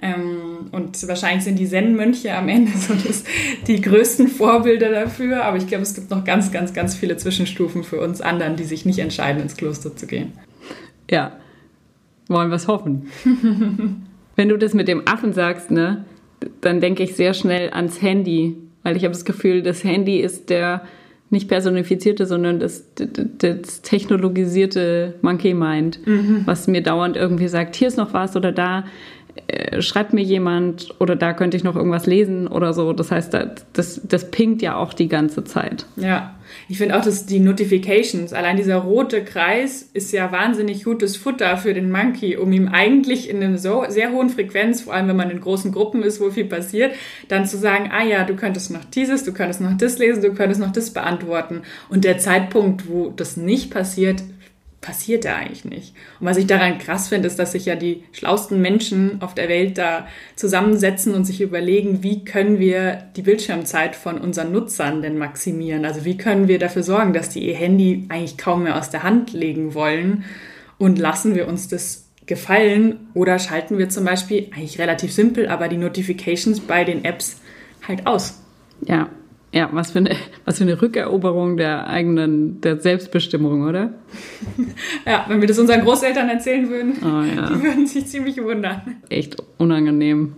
Ähm, 0.00 0.68
und 0.70 1.06
wahrscheinlich 1.08 1.44
sind 1.44 1.58
die 1.58 1.66
Zen-Mönche 1.66 2.34
am 2.34 2.48
Ende 2.48 2.72
so 2.78 2.94
das, 2.94 3.24
die 3.66 3.80
größten 3.80 4.28
Vorbilder 4.28 4.90
dafür. 4.90 5.44
Aber 5.44 5.58
ich 5.58 5.66
glaube, 5.66 5.82
es 5.82 5.94
gibt 5.94 6.10
noch 6.10 6.24
ganz, 6.24 6.52
ganz, 6.52 6.72
ganz 6.72 6.94
viele 6.94 7.16
Zwischenstufen 7.16 7.84
für 7.84 8.00
uns 8.00 8.20
anderen, 8.20 8.56
die 8.56 8.64
sich 8.64 8.86
nicht 8.86 9.00
entscheiden, 9.00 9.42
ins 9.42 9.56
Kloster 9.56 9.94
zu 9.94 10.06
gehen. 10.06 10.32
Ja, 11.10 11.32
wollen 12.28 12.50
wir 12.50 12.56
es 12.56 12.68
hoffen. 12.68 13.08
Wenn 14.36 14.48
du 14.48 14.56
das 14.56 14.74
mit 14.74 14.86
dem 14.86 15.02
Affen 15.06 15.32
sagst, 15.32 15.70
ne, 15.70 16.04
dann 16.60 16.80
denke 16.80 17.02
ich 17.02 17.16
sehr 17.16 17.34
schnell 17.34 17.70
ans 17.70 18.00
Handy, 18.00 18.56
weil 18.82 18.96
ich 18.96 19.04
habe 19.04 19.12
das 19.12 19.24
Gefühl, 19.24 19.62
das 19.62 19.82
Handy 19.82 20.20
ist 20.20 20.50
der 20.50 20.82
nicht 21.30 21.48
personifizierte, 21.48 22.24
sondern 22.24 22.58
das, 22.58 22.86
das 22.94 23.82
technologisierte 23.82 25.14
Monkey 25.20 25.52
Mind, 25.52 26.06
mhm. 26.06 26.42
was 26.46 26.68
mir 26.68 26.82
dauernd 26.82 27.16
irgendwie 27.16 27.48
sagt, 27.48 27.76
hier 27.76 27.88
ist 27.88 27.98
noch 27.98 28.14
was 28.14 28.34
oder 28.34 28.50
da 28.50 28.84
äh, 29.46 29.80
schreibt 29.82 30.12
mir 30.12 30.22
jemand 30.22 30.94
oder 31.00 31.16
da 31.16 31.32
könnte 31.32 31.56
ich 31.56 31.64
noch 31.64 31.76
irgendwas 31.76 32.06
lesen 32.06 32.48
oder 32.48 32.72
so. 32.72 32.92
Das 32.92 33.10
heißt, 33.10 33.36
das, 33.72 34.00
das 34.04 34.30
pinkt 34.30 34.62
ja 34.62 34.76
auch 34.76 34.92
die 34.92 35.08
ganze 35.08 35.44
Zeit. 35.44 35.86
Ja, 35.96 36.34
ich 36.68 36.78
finde 36.78 36.96
auch, 36.96 37.04
dass 37.04 37.26
die 37.26 37.40
Notifications, 37.40 38.32
allein 38.32 38.56
dieser 38.56 38.76
rote 38.76 39.24
Kreis 39.24 39.88
ist 39.92 40.12
ja 40.12 40.32
wahnsinnig 40.32 40.84
gutes 40.84 41.16
Futter 41.16 41.56
für 41.56 41.74
den 41.74 41.90
Monkey, 41.90 42.36
um 42.36 42.52
ihm 42.52 42.68
eigentlich 42.68 43.28
in 43.28 43.42
einer 43.42 43.58
so 43.58 43.84
sehr 43.88 44.12
hohen 44.12 44.30
Frequenz, 44.30 44.82
vor 44.82 44.94
allem 44.94 45.08
wenn 45.08 45.16
man 45.16 45.30
in 45.30 45.40
großen 45.40 45.72
Gruppen 45.72 46.02
ist, 46.02 46.20
wo 46.20 46.30
viel 46.30 46.46
passiert, 46.46 46.92
dann 47.28 47.46
zu 47.46 47.56
sagen, 47.56 47.90
ah 47.92 48.04
ja, 48.04 48.24
du 48.24 48.34
könntest 48.34 48.70
noch 48.70 48.84
dieses, 48.84 49.24
du 49.24 49.32
könntest 49.32 49.60
noch 49.60 49.76
das 49.76 49.98
lesen, 49.98 50.22
du 50.22 50.34
könntest 50.34 50.60
noch 50.60 50.72
das 50.72 50.90
beantworten. 50.90 51.62
Und 51.88 52.04
der 52.04 52.18
Zeitpunkt, 52.18 52.88
wo 52.88 53.10
das 53.10 53.36
nicht 53.36 53.70
passiert, 53.70 54.22
passiert 54.80 55.24
da 55.24 55.36
eigentlich 55.36 55.64
nicht. 55.64 55.94
Und 56.20 56.26
was 56.26 56.36
ich 56.36 56.46
daran 56.46 56.78
krass 56.78 57.08
finde, 57.08 57.26
ist, 57.26 57.38
dass 57.38 57.52
sich 57.52 57.66
ja 57.66 57.74
die 57.74 58.04
schlausten 58.12 58.60
Menschen 58.62 59.20
auf 59.20 59.34
der 59.34 59.48
Welt 59.48 59.76
da 59.76 60.06
zusammensetzen 60.36 61.14
und 61.14 61.24
sich 61.24 61.40
überlegen, 61.40 62.02
wie 62.02 62.24
können 62.24 62.58
wir 62.60 63.04
die 63.16 63.22
Bildschirmzeit 63.22 63.96
von 63.96 64.18
unseren 64.18 64.52
Nutzern 64.52 65.02
denn 65.02 65.18
maximieren? 65.18 65.84
Also 65.84 66.04
wie 66.04 66.16
können 66.16 66.46
wir 66.46 66.58
dafür 66.58 66.84
sorgen, 66.84 67.12
dass 67.12 67.28
die 67.28 67.48
ihr 67.48 67.56
Handy 67.56 68.06
eigentlich 68.08 68.38
kaum 68.38 68.62
mehr 68.62 68.78
aus 68.78 68.90
der 68.90 69.02
Hand 69.02 69.32
legen 69.32 69.74
wollen 69.74 70.24
und 70.78 70.98
lassen 70.98 71.34
wir 71.34 71.48
uns 71.48 71.66
das 71.66 72.04
gefallen 72.26 73.08
oder 73.14 73.38
schalten 73.38 73.78
wir 73.78 73.88
zum 73.88 74.04
Beispiel, 74.04 74.48
eigentlich 74.54 74.78
relativ 74.78 75.12
simpel, 75.12 75.48
aber 75.48 75.66
die 75.66 75.78
Notifications 75.78 76.60
bei 76.60 76.84
den 76.84 77.04
Apps 77.04 77.40
halt 77.86 78.06
aus. 78.06 78.40
Ja, 78.82 79.08
ja, 79.52 79.68
was 79.72 79.92
für, 79.92 80.00
eine, 80.00 80.10
was 80.44 80.58
für 80.58 80.64
eine 80.64 80.80
Rückeroberung 80.80 81.56
der 81.56 81.88
eigenen, 81.88 82.60
der 82.60 82.80
Selbstbestimmung, 82.80 83.66
oder? 83.66 83.94
ja, 85.06 85.24
wenn 85.28 85.40
wir 85.40 85.48
das 85.48 85.58
unseren 85.58 85.80
Großeltern 85.82 86.28
erzählen 86.28 86.68
würden, 86.68 86.96
oh, 87.02 87.22
ja. 87.22 87.48
die 87.48 87.62
würden 87.62 87.86
sich 87.86 88.06
ziemlich 88.06 88.42
wundern. 88.42 88.96
Echt 89.08 89.36
unangenehm. 89.56 90.34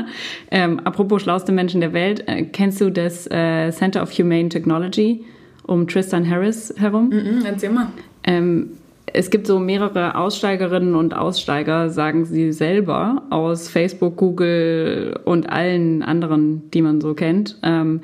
ähm, 0.50 0.80
apropos 0.80 1.22
schlauste 1.22 1.52
Menschen 1.52 1.80
der 1.82 1.92
Welt, 1.92 2.26
äh, 2.26 2.44
kennst 2.44 2.80
du 2.80 2.90
das 2.90 3.26
äh, 3.30 3.70
Center 3.70 4.02
of 4.02 4.10
Humane 4.16 4.48
Technology 4.48 5.24
um 5.66 5.86
Tristan 5.86 6.28
Harris 6.28 6.72
herum? 6.76 7.08
Mm 7.08 7.12
-mm, 7.12 7.44
erzähl 7.44 7.70
mal. 7.70 7.88
Ähm, 8.24 8.70
es 9.12 9.30
gibt 9.30 9.46
so 9.46 9.58
mehrere 9.58 10.16
Aussteigerinnen 10.16 10.94
und 10.94 11.14
Aussteiger, 11.14 11.90
sagen 11.90 12.24
sie 12.24 12.52
selber, 12.52 13.22
aus 13.30 13.68
Facebook, 13.68 14.16
Google 14.16 15.20
und 15.24 15.50
allen 15.50 16.02
anderen, 16.02 16.70
die 16.72 16.82
man 16.82 17.00
so 17.00 17.14
kennt. 17.14 17.58
Ähm, 17.62 18.00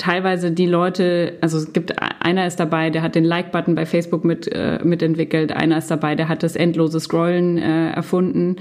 teilweise 0.00 0.50
die 0.50 0.66
Leute, 0.66 1.34
also 1.42 1.58
es 1.58 1.72
gibt 1.72 1.94
einer 2.20 2.46
ist 2.46 2.58
dabei, 2.58 2.88
der 2.88 3.02
hat 3.02 3.14
den 3.14 3.24
Like-Button 3.24 3.74
bei 3.74 3.84
Facebook 3.84 4.24
mit 4.24 4.50
äh, 4.50 4.78
mitentwickelt, 4.82 5.52
einer 5.52 5.76
ist 5.76 5.90
dabei, 5.90 6.14
der 6.14 6.28
hat 6.28 6.42
das 6.42 6.56
endlose 6.56 7.00
Scrollen 7.00 7.58
äh, 7.58 7.90
erfunden 7.90 8.56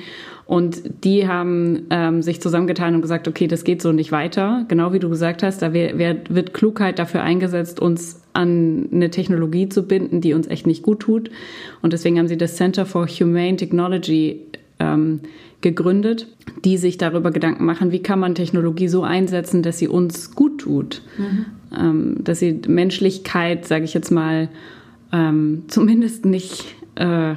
und 0.45 0.81
die 1.05 1.27
haben 1.27 1.85
ähm, 1.91 2.21
sich 2.21 2.41
zusammengetan 2.41 2.95
und 2.95 3.01
gesagt, 3.01 3.27
okay, 3.27 3.47
das 3.47 3.63
geht 3.63 3.81
so 3.81 3.91
nicht 3.91 4.11
weiter. 4.11 4.65
Genau 4.67 4.91
wie 4.91 4.99
du 4.99 5.07
gesagt 5.07 5.43
hast, 5.43 5.61
da 5.61 5.73
wär, 5.73 5.97
wär, 5.97 6.17
wird 6.27 6.53
Klugheit 6.53 6.99
dafür 6.99 7.21
eingesetzt, 7.21 7.79
uns 7.79 8.21
an 8.33 8.89
eine 8.91 9.09
Technologie 9.09 9.69
zu 9.69 9.83
binden, 9.83 10.21
die 10.21 10.33
uns 10.33 10.47
echt 10.47 10.67
nicht 10.67 10.83
gut 10.83 11.01
tut. 11.01 11.29
Und 11.81 11.93
deswegen 11.93 12.17
haben 12.17 12.27
sie 12.27 12.37
das 12.37 12.55
Center 12.55 12.85
for 12.85 13.07
Humane 13.07 13.55
Technology 13.55 14.41
ähm, 14.79 15.21
gegründet, 15.61 16.27
die 16.63 16.77
sich 16.77 16.97
darüber 16.97 17.31
Gedanken 17.31 17.65
machen, 17.65 17.91
wie 17.91 18.01
kann 18.01 18.19
man 18.19 18.35
Technologie 18.35 18.87
so 18.87 19.03
einsetzen, 19.03 19.61
dass 19.61 19.77
sie 19.77 19.87
uns 19.87 20.35
gut 20.35 20.61
tut, 20.61 21.01
mhm. 21.17 21.45
ähm, 21.77 22.15
dass 22.23 22.39
sie 22.39 22.61
Menschlichkeit, 22.67 23.65
sage 23.65 23.85
ich 23.85 23.93
jetzt 23.93 24.11
mal, 24.11 24.49
ähm, 25.11 25.63
zumindest 25.67 26.25
nicht 26.25 26.75
äh, 26.95 27.35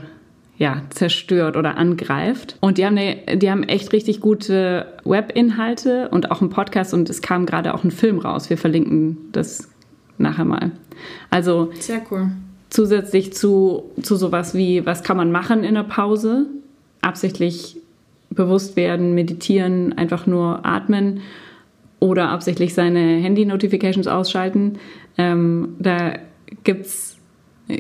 ja, 0.59 0.83
zerstört 0.91 1.57
oder 1.57 1.77
angreift. 1.77 2.57
Und 2.61 2.79
die 2.79 2.87
haben, 2.87 2.97
eine, 2.97 3.37
die 3.37 3.51
haben 3.51 3.65
echt 3.65 3.93
richtig 3.93 4.21
gute 4.21 4.87
Webinhalte 5.05 6.09
und 6.11 6.31
auch 6.31 6.41
einen 6.41 6.51
Podcast 6.51 6.95
und 6.95 7.11
es 7.11 7.21
kam 7.23 7.47
gerade 7.47 7.75
auch 7.75 7.83
ein 7.83 7.91
Film 7.91 8.21
raus. 8.21 8.49
Wir 8.49 8.59
verlinken 8.59 9.17
das 9.33 9.69
nachher 10.19 10.45
mal. 10.45 10.71
Also 11.31 11.73
sehr 11.81 12.03
cool. 12.11 12.31
Zusätzlich 12.71 13.33
zu, 13.33 13.91
zu 14.03 14.15
sowas 14.17 14.55
wie, 14.55 14.87
was 14.87 15.03
kann 15.03 15.17
man 15.17 15.33
machen 15.33 15.65
in 15.65 15.75
der 15.75 15.83
Pause? 15.83 16.47
Absichtlich 17.03 17.77
bewusst 18.31 18.77
werden, 18.77 19.15
meditieren, 19.15 19.93
einfach 19.93 20.27
nur 20.27 20.65
atmen 20.65 21.21
oder 22.01 22.31
absichtlich 22.31 22.75
seine 22.75 23.19
Handy-Notifications 23.19 24.07
ausschalten. 24.07 24.79
Ähm, 25.19 25.77
da 25.79 26.15
gibt 26.65 26.87
es 26.87 27.19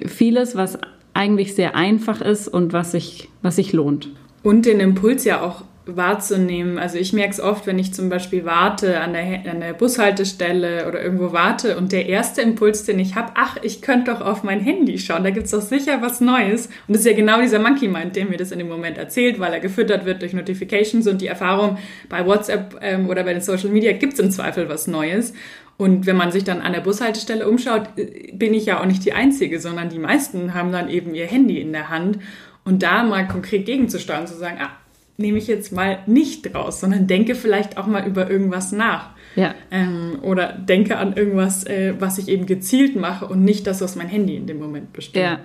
vieles, 0.06 0.54
was 0.54 0.78
eigentlich 1.14 1.54
sehr 1.54 1.74
einfach 1.74 2.20
ist 2.20 2.48
und 2.48 2.72
was 2.72 2.92
sich, 2.92 3.28
was 3.42 3.56
sich 3.56 3.72
lohnt. 3.72 4.11
Und 4.42 4.66
den 4.66 4.80
Impuls 4.80 5.24
ja 5.24 5.42
auch 5.42 5.64
wahrzunehmen. 5.85 6.79
Also 6.79 6.97
ich 6.99 7.12
merke 7.12 7.33
es 7.33 7.40
oft, 7.40 7.66
wenn 7.66 7.79
ich 7.79 7.92
zum 7.92 8.09
Beispiel 8.09 8.45
warte 8.45 9.01
an 9.01 9.12
der, 9.12 9.51
an 9.51 9.61
der 9.61 9.73
Bushaltestelle 9.73 10.87
oder 10.87 11.03
irgendwo 11.03 11.33
warte 11.33 11.77
und 11.77 11.90
der 11.90 12.07
erste 12.09 12.40
Impuls, 12.40 12.85
den 12.85 12.99
ich 13.01 13.16
habe, 13.16 13.33
ach, 13.35 13.57
ich 13.62 13.83
könnte 13.83 14.12
doch 14.12 14.21
auf 14.21 14.45
mein 14.45 14.61
Handy 14.61 14.99
schauen, 14.99 15.25
da 15.25 15.31
gibt 15.31 15.47
es 15.47 15.53
doch 15.53 15.61
sicher 15.61 16.01
was 16.01 16.21
Neues. 16.21 16.66
Und 16.87 16.95
das 16.95 17.01
ist 17.01 17.07
ja 17.07 17.16
genau 17.16 17.40
dieser 17.40 17.59
Monkey 17.59 17.88
Mind, 17.88 18.14
der 18.14 18.27
mir 18.27 18.37
das 18.37 18.53
in 18.53 18.59
dem 18.59 18.68
Moment 18.68 18.97
erzählt, 18.97 19.40
weil 19.40 19.53
er 19.53 19.61
gefüttert 19.61 20.05
wird 20.05 20.23
durch 20.23 20.35
Notifications 20.35 21.07
und 21.09 21.21
die 21.21 21.27
Erfahrung 21.27 21.79
bei 22.09 22.25
WhatsApp 22.25 22.79
ähm, 22.81 23.09
oder 23.09 23.25
bei 23.25 23.33
den 23.33 23.42
Social 23.42 23.71
Media 23.71 23.92
gibt 23.92 24.14
es 24.14 24.18
im 24.21 24.31
Zweifel 24.31 24.68
was 24.68 24.87
Neues. 24.87 25.35
Und 25.79 26.07
wenn 26.07 26.16
man 26.16 26.31
sich 26.31 26.45
dann 26.45 26.61
an 26.61 26.75
der 26.75 26.81
Bushaltestelle 26.81 27.49
umschaut, 27.49 27.88
äh, 27.97 28.33
bin 28.33 28.55
ich 28.55 28.66
ja 28.66 28.81
auch 28.81 28.87
nicht 28.87 29.05
die 29.05 29.14
Einzige, 29.14 29.59
sondern 29.59 29.88
die 29.88 29.99
meisten 29.99 30.55
haben 30.55 30.71
dann 30.71 30.88
eben 30.88 31.14
ihr 31.14 31.27
Handy 31.27 31.61
in 31.61 31.73
der 31.73 31.88
Hand. 31.88 32.18
Und 32.64 32.85
da 32.85 33.03
mal 33.03 33.27
konkret 33.27 33.66
gegenzusteuern, 33.66 34.29
zu 34.29 34.37
sagen, 34.37 34.59
ah, 34.61 34.71
nehme 35.16 35.38
ich 35.38 35.46
jetzt 35.46 35.72
mal 35.72 35.98
nicht 36.07 36.55
raus, 36.55 36.81
sondern 36.81 37.07
denke 37.07 37.35
vielleicht 37.35 37.79
auch 37.79 37.87
mal 37.87 38.07
über 38.07 38.31
irgendwas 38.31 38.72
nach. 38.72 39.11
Ja. 39.37 39.55
Ähm, 39.70 40.18
oder 40.22 40.53
denke 40.53 40.98
an 40.98 41.14
irgendwas, 41.14 41.64
äh, 41.64 41.94
was 41.98 42.18
ich 42.18 42.29
eben 42.29 42.46
gezielt 42.46 42.96
mache 42.96 43.27
und 43.27 43.44
nicht 43.44 43.66
das, 43.66 43.81
was 43.81 43.96
mein 43.96 44.09
Handy 44.09 44.37
in 44.37 44.46
dem 44.46 44.59
Moment 44.59 44.92
bestimmt. 44.92 45.25
Ja, 45.25 45.38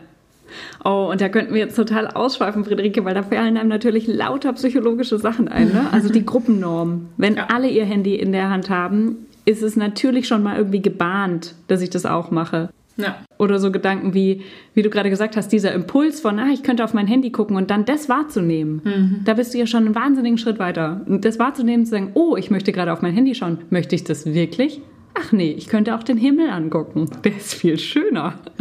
Oh, 0.84 1.10
und 1.12 1.22
da 1.22 1.30
könnten 1.30 1.54
wir 1.54 1.60
jetzt 1.60 1.76
total 1.76 2.08
ausschweifen, 2.08 2.64
Friederike, 2.64 3.04
weil 3.06 3.14
da 3.14 3.24
fallen 3.24 3.58
einem 3.58 3.70
natürlich 3.70 4.08
lauter 4.08 4.54
psychologische 4.54 5.18
Sachen 5.18 5.48
ein. 5.48 5.70
Ne? 5.70 5.88
Also 5.92 6.10
die 6.10 6.26
Gruppennorm. 6.26 7.10
Wenn 7.18 7.36
ja. 7.36 7.48
alle 7.50 7.68
ihr 7.70 7.86
Handy 7.86 8.16
in 8.16 8.32
der 8.32 8.50
Hand 8.50 8.70
haben, 8.70 9.28
ist 9.46 9.64
es 9.64 9.76
natürlich 9.76 10.28
schon 10.28 10.44
mal 10.44 10.58
irgendwie 10.58 10.82
gebahnt, 10.82 11.56
dass 11.68 11.82
ich 11.82 11.90
das 11.90 12.06
auch 12.06 12.32
mache. 12.32 12.70
Ja. 12.98 13.24
Oder 13.38 13.60
so 13.60 13.72
Gedanken 13.72 14.14
wie, 14.14 14.42
wie 14.74 14.82
du 14.82 14.90
gerade 14.90 15.10
gesagt 15.10 15.38
hast, 15.38 15.50
dieser 15.50 15.72
Impuls 15.74 16.20
von, 16.20 16.40
ah, 16.40 16.50
ich 16.52 16.64
könnte 16.64 16.84
auf 16.84 16.94
mein 16.94 17.08
Handy 17.08 17.32
gucken 17.32 17.56
und 17.56 17.70
dann 17.70 17.86
das 17.86 18.10
wahrzunehmen. 18.10 18.82
Mhm. 18.84 19.22
Da 19.24 19.36
bist 19.36 19.54
du 19.54 19.60
ja 19.60 19.68
schon 19.68 19.86
einen 19.86 19.96
wahnsinnigen 19.96 20.38
Schritt 20.38 20.60
weiter. 20.60 21.02
Und 21.06 21.24
das 21.24 21.40
wahrzunehmen, 21.40 21.86
zu 21.86 21.92
sagen, 21.92 22.12
oh, 22.16 22.36
ich 22.36 22.50
möchte 22.50 22.72
gerade 22.72 22.92
auf 22.92 23.02
mein 23.02 23.14
Handy 23.14 23.36
schauen. 23.36 23.60
Möchte 23.70 23.96
ich 23.96 24.04
das 24.04 24.26
wirklich? 24.26 24.82
Ach 25.14 25.32
nee, 25.32 25.52
ich 25.52 25.68
könnte 25.68 25.96
auch 25.96 26.04
den 26.04 26.18
Himmel 26.18 26.50
angucken. 26.50 27.10
Der 27.24 27.36
ist 27.36 27.54
viel 27.54 27.80
schöner. 27.80 28.36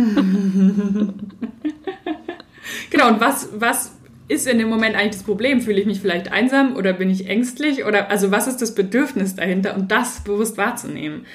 genau, 2.91 3.09
und 3.09 3.21
was, 3.21 3.51
was 3.59 3.97
ist 4.29 4.49
in 4.49 4.59
dem 4.59 4.69
Moment 4.69 4.97
eigentlich 4.97 5.13
das 5.13 5.23
Problem? 5.23 5.61
Fühle 5.61 5.81
ich 5.81 5.87
mich 5.87 6.01
vielleicht 6.01 6.33
einsam 6.33 6.77
oder 6.77 6.93
bin 6.93 7.11
ich 7.11 7.29
ängstlich? 7.29 7.85
Oder 7.85 8.11
also 8.11 8.31
was 8.31 8.47
ist 8.47 8.63
das 8.63 8.75
Bedürfnis 8.75 9.37
dahinter? 9.37 9.77
Und 9.77 9.91
das 9.91 10.25
bewusst 10.25 10.57
wahrzunehmen. 10.57 11.27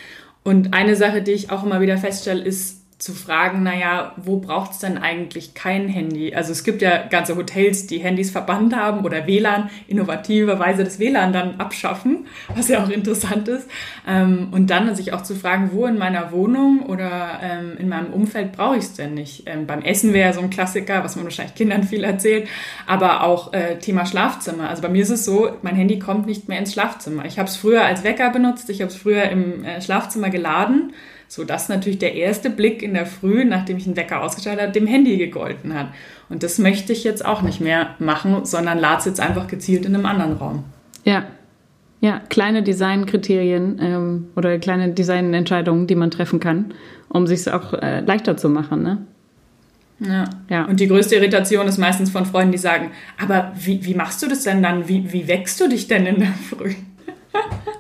Und 0.43 0.73
eine 0.73 0.95
Sache, 0.95 1.21
die 1.21 1.31
ich 1.31 1.51
auch 1.51 1.63
immer 1.63 1.81
wieder 1.81 1.97
feststelle, 1.97 2.43
ist, 2.43 2.80
zu 3.01 3.13
fragen, 3.13 3.63
naja, 3.63 4.13
wo 4.15 4.37
braucht 4.37 4.73
es 4.73 4.79
denn 4.79 4.99
eigentlich 4.99 5.55
kein 5.55 5.87
Handy? 5.87 6.35
Also 6.35 6.51
es 6.51 6.63
gibt 6.63 6.83
ja 6.83 7.07
ganze 7.07 7.35
Hotels, 7.35 7.87
die 7.87 7.97
Handys 7.97 8.29
verbannt 8.29 8.75
haben 8.75 9.03
oder 9.05 9.25
WLAN, 9.25 9.71
innovativerweise 9.87 10.83
das 10.83 10.99
WLAN 10.99 11.33
dann 11.33 11.55
abschaffen, 11.59 12.27
was 12.55 12.67
ja 12.67 12.83
auch 12.83 12.89
interessant 12.89 13.47
ist. 13.47 13.67
Ähm, 14.07 14.49
und 14.51 14.69
dann 14.69 14.95
sich 14.95 15.13
auch 15.13 15.23
zu 15.23 15.33
fragen, 15.33 15.71
wo 15.73 15.87
in 15.87 15.97
meiner 15.97 16.31
Wohnung 16.31 16.85
oder 16.85 17.39
ähm, 17.41 17.75
in 17.79 17.89
meinem 17.89 18.13
Umfeld 18.13 18.51
brauche 18.51 18.77
ich 18.77 18.83
es 18.83 18.93
denn 18.93 19.15
nicht? 19.15 19.43
Ähm, 19.47 19.65
beim 19.65 19.81
Essen 19.81 20.13
wäre 20.13 20.27
ja 20.29 20.33
so 20.33 20.41
ein 20.41 20.51
Klassiker, 20.51 21.03
was 21.03 21.15
man 21.15 21.25
wahrscheinlich 21.25 21.55
Kindern 21.55 21.83
viel 21.83 22.03
erzählt, 22.03 22.47
aber 22.85 23.23
auch 23.23 23.51
äh, 23.53 23.79
Thema 23.79 24.05
Schlafzimmer. 24.05 24.69
Also 24.69 24.83
bei 24.83 24.89
mir 24.89 25.01
ist 25.01 25.09
es 25.09 25.25
so, 25.25 25.49
mein 25.63 25.75
Handy 25.75 25.97
kommt 25.97 26.27
nicht 26.27 26.47
mehr 26.47 26.59
ins 26.59 26.73
Schlafzimmer. 26.73 27.25
Ich 27.25 27.39
habe 27.39 27.49
es 27.49 27.55
früher 27.55 27.83
als 27.83 28.03
Wecker 28.03 28.29
benutzt, 28.29 28.69
ich 28.69 28.81
habe 28.81 28.91
es 28.91 28.95
früher 28.95 29.23
im 29.23 29.65
äh, 29.65 29.81
Schlafzimmer 29.81 30.29
geladen 30.29 30.93
so 31.31 31.45
dass 31.45 31.69
natürlich 31.69 31.97
der 31.97 32.13
erste 32.13 32.49
Blick 32.49 32.83
in 32.83 32.93
der 32.93 33.05
Früh, 33.05 33.45
nachdem 33.45 33.77
ich 33.77 33.85
einen 33.87 33.95
Wecker 33.95 34.21
ausgeschaltet 34.21 34.63
habe, 34.63 34.73
dem 34.73 34.85
Handy 34.85 35.15
gegolten 35.15 35.73
hat. 35.73 35.87
Und 36.27 36.43
das 36.43 36.59
möchte 36.59 36.91
ich 36.91 37.05
jetzt 37.05 37.23
auch 37.23 37.41
nicht 37.41 37.61
mehr 37.61 37.95
machen, 37.99 38.43
sondern 38.43 38.77
lade 38.77 38.99
es 38.99 39.05
jetzt 39.05 39.21
einfach 39.21 39.47
gezielt 39.47 39.85
in 39.85 39.95
einem 39.95 40.05
anderen 40.05 40.33
Raum. 40.33 40.65
Ja, 41.05 41.23
ja, 42.01 42.19
kleine 42.27 42.63
Designkriterien 42.63 43.79
ähm, 43.79 44.27
oder 44.35 44.59
kleine 44.59 44.91
Designentscheidungen, 44.91 45.87
die 45.87 45.95
man 45.95 46.11
treffen 46.11 46.41
kann, 46.41 46.73
um 47.07 47.25
sich 47.27 47.39
es 47.39 47.47
auch 47.47 47.75
äh, 47.75 48.01
leichter 48.01 48.35
zu 48.35 48.49
machen. 48.49 48.83
Ne? 48.83 48.97
Ja. 49.99 50.25
ja. 50.49 50.65
Und 50.65 50.81
die 50.81 50.87
größte 50.89 51.15
Irritation 51.15 51.65
ist 51.65 51.77
meistens 51.77 52.09
von 52.09 52.25
Freunden, 52.25 52.51
die 52.51 52.57
sagen, 52.57 52.91
aber 53.17 53.53
wie, 53.57 53.85
wie 53.85 53.93
machst 53.93 54.21
du 54.21 54.27
das 54.27 54.43
denn 54.43 54.61
dann? 54.61 54.89
Wie, 54.89 55.13
wie 55.13 55.29
wächst 55.29 55.61
du 55.61 55.69
dich 55.69 55.87
denn 55.87 56.05
in 56.05 56.19
der 56.19 56.33
Früh? 56.49 56.73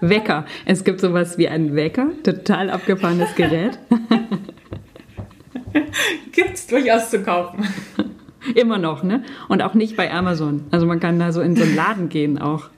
Wecker. 0.01 0.45
Es 0.65 0.83
gibt 0.83 0.99
sowas 0.99 1.37
wie 1.37 1.47
einen 1.47 1.75
Wecker, 1.75 2.09
total 2.23 2.69
abgefahrenes 2.69 3.35
Gerät. 3.35 3.77
Gibt 6.31 6.53
es 6.55 6.67
durchaus 6.67 7.09
zu 7.09 7.21
kaufen. 7.21 7.67
Immer 8.55 8.77
noch, 8.77 9.03
ne? 9.03 9.23
Und 9.47 9.61
auch 9.61 9.73
nicht 9.73 9.95
bei 9.95 10.11
Amazon. 10.11 10.65
Also 10.71 10.85
man 10.85 10.99
kann 10.99 11.19
da 11.19 11.31
so 11.31 11.41
in 11.41 11.55
so 11.55 11.63
einen 11.63 11.75
Laden 11.75 12.09
gehen 12.09 12.39
auch. 12.39 12.69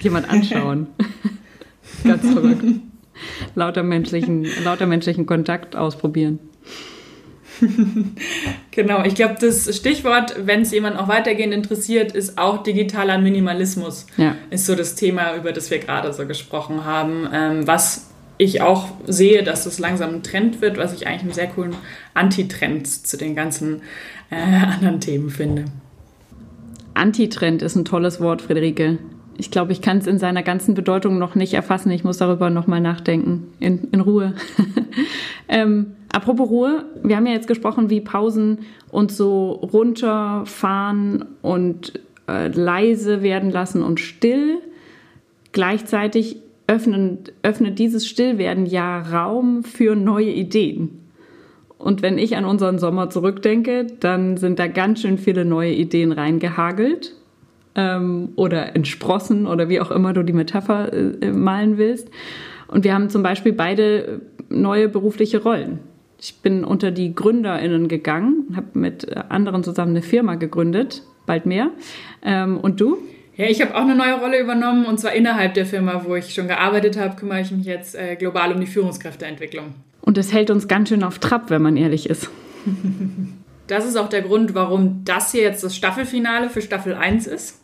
Jemand 0.00 0.28
anschauen. 0.30 0.88
Ganz 2.04 2.30
verrückt. 2.30 2.64
Lauter 3.54 3.82
menschlichen, 3.82 4.46
lauter 4.62 4.86
menschlichen 4.86 5.26
Kontakt 5.26 5.74
ausprobieren. 5.74 6.38
genau, 8.70 9.04
ich 9.04 9.14
glaube, 9.14 9.36
das 9.40 9.74
Stichwort, 9.76 10.34
wenn 10.44 10.62
es 10.62 10.72
jemand 10.72 10.98
auch 10.98 11.08
weitergehend 11.08 11.52
interessiert, 11.52 12.12
ist 12.12 12.38
auch 12.38 12.62
digitaler 12.62 13.18
Minimalismus. 13.18 14.06
Ja. 14.16 14.34
Ist 14.50 14.66
so 14.66 14.74
das 14.74 14.94
Thema, 14.94 15.34
über 15.36 15.52
das 15.52 15.70
wir 15.70 15.78
gerade 15.78 16.12
so 16.12 16.26
gesprochen 16.26 16.84
haben, 16.84 17.28
ähm, 17.32 17.66
was 17.66 18.08
ich 18.38 18.62
auch 18.62 18.88
sehe, 19.06 19.42
dass 19.42 19.64
das 19.64 19.78
langsam 19.78 20.14
ein 20.14 20.22
Trend 20.22 20.60
wird, 20.60 20.78
was 20.78 20.92
ich 20.92 21.06
eigentlich 21.06 21.22
einen 21.22 21.32
sehr 21.32 21.48
coolen 21.48 21.74
Antitrend 22.14 22.86
zu 22.86 23.16
den 23.16 23.34
ganzen 23.34 23.82
äh, 24.30 24.36
anderen 24.36 25.00
Themen 25.00 25.30
finde. 25.30 25.64
Antitrend 26.94 27.62
ist 27.62 27.76
ein 27.76 27.84
tolles 27.84 28.20
Wort, 28.20 28.42
Friederike. 28.42 28.98
Ich 29.36 29.50
glaube, 29.50 29.72
ich 29.72 29.80
kann 29.80 29.98
es 29.98 30.06
in 30.06 30.18
seiner 30.18 30.42
ganzen 30.42 30.74
Bedeutung 30.74 31.18
noch 31.18 31.34
nicht 31.34 31.54
erfassen. 31.54 31.90
Ich 31.92 32.02
muss 32.02 32.18
darüber 32.18 32.50
nochmal 32.50 32.80
nachdenken. 32.80 33.48
In, 33.60 33.88
in 33.92 34.00
Ruhe. 34.00 34.34
ähm, 35.48 35.94
Apropos 36.12 36.48
Ruhe, 36.48 36.84
wir 37.02 37.16
haben 37.16 37.26
ja 37.26 37.32
jetzt 37.32 37.48
gesprochen, 37.48 37.90
wie 37.90 38.00
Pausen 38.00 38.60
uns 38.90 39.16
so 39.16 39.50
runterfahren 39.50 41.24
und 41.42 42.00
äh, 42.28 42.48
leise 42.48 43.22
werden 43.22 43.50
lassen 43.50 43.82
und 43.82 44.00
still. 44.00 44.58
Gleichzeitig 45.52 46.36
öffnen, 46.66 47.18
öffnet 47.42 47.78
dieses 47.78 48.06
Stillwerden 48.06 48.66
ja 48.66 49.00
Raum 49.00 49.64
für 49.64 49.96
neue 49.96 50.30
Ideen. 50.30 50.90
Und 51.78 52.02
wenn 52.02 52.18
ich 52.18 52.36
an 52.36 52.44
unseren 52.44 52.78
Sommer 52.78 53.08
zurückdenke, 53.10 53.86
dann 54.00 54.36
sind 54.36 54.58
da 54.58 54.66
ganz 54.66 55.00
schön 55.00 55.16
viele 55.16 55.44
neue 55.44 55.72
Ideen 55.72 56.12
reingehagelt 56.12 57.14
ähm, 57.74 58.30
oder 58.36 58.74
entsprossen 58.74 59.46
oder 59.46 59.68
wie 59.68 59.80
auch 59.80 59.90
immer 59.90 60.12
du 60.12 60.22
die 60.22 60.32
Metapher 60.32 60.92
äh, 60.92 61.30
malen 61.30 61.78
willst. 61.78 62.10
Und 62.66 62.84
wir 62.84 62.94
haben 62.94 63.08
zum 63.08 63.22
Beispiel 63.22 63.52
beide 63.52 64.20
neue 64.48 64.88
berufliche 64.88 65.42
Rollen. 65.42 65.78
Ich 66.20 66.36
bin 66.40 66.64
unter 66.64 66.90
die 66.90 67.14
GründerInnen 67.14 67.88
gegangen, 67.88 68.52
habe 68.56 68.78
mit 68.78 69.16
anderen 69.16 69.62
zusammen 69.62 69.92
eine 69.92 70.02
Firma 70.02 70.34
gegründet, 70.34 71.02
bald 71.26 71.46
mehr. 71.46 71.70
Ähm, 72.22 72.58
und 72.58 72.80
du? 72.80 72.98
Ja, 73.36 73.46
ich 73.46 73.60
habe 73.60 73.76
auch 73.76 73.82
eine 73.82 73.94
neue 73.94 74.14
Rolle 74.14 74.40
übernommen 74.40 74.84
und 74.84 74.98
zwar 74.98 75.12
innerhalb 75.12 75.54
der 75.54 75.64
Firma, 75.64 76.02
wo 76.04 76.16
ich 76.16 76.34
schon 76.34 76.48
gearbeitet 76.48 76.98
habe, 76.98 77.14
kümmere 77.14 77.40
ich 77.40 77.52
mich 77.52 77.66
jetzt 77.66 77.94
äh, 77.94 78.16
global 78.16 78.52
um 78.52 78.60
die 78.60 78.66
Führungskräfteentwicklung. 78.66 79.74
Und 80.00 80.16
das 80.16 80.32
hält 80.32 80.50
uns 80.50 80.66
ganz 80.66 80.88
schön 80.88 81.04
auf 81.04 81.20
Trab, 81.20 81.48
wenn 81.50 81.62
man 81.62 81.76
ehrlich 81.76 82.08
ist. 82.10 82.30
Das 83.68 83.84
ist 83.84 83.96
auch 83.96 84.08
der 84.08 84.22
Grund, 84.22 84.54
warum 84.54 85.02
das 85.04 85.30
hier 85.30 85.42
jetzt 85.42 85.62
das 85.62 85.76
Staffelfinale 85.76 86.48
für 86.48 86.62
Staffel 86.62 86.94
1 86.94 87.26
ist. 87.26 87.60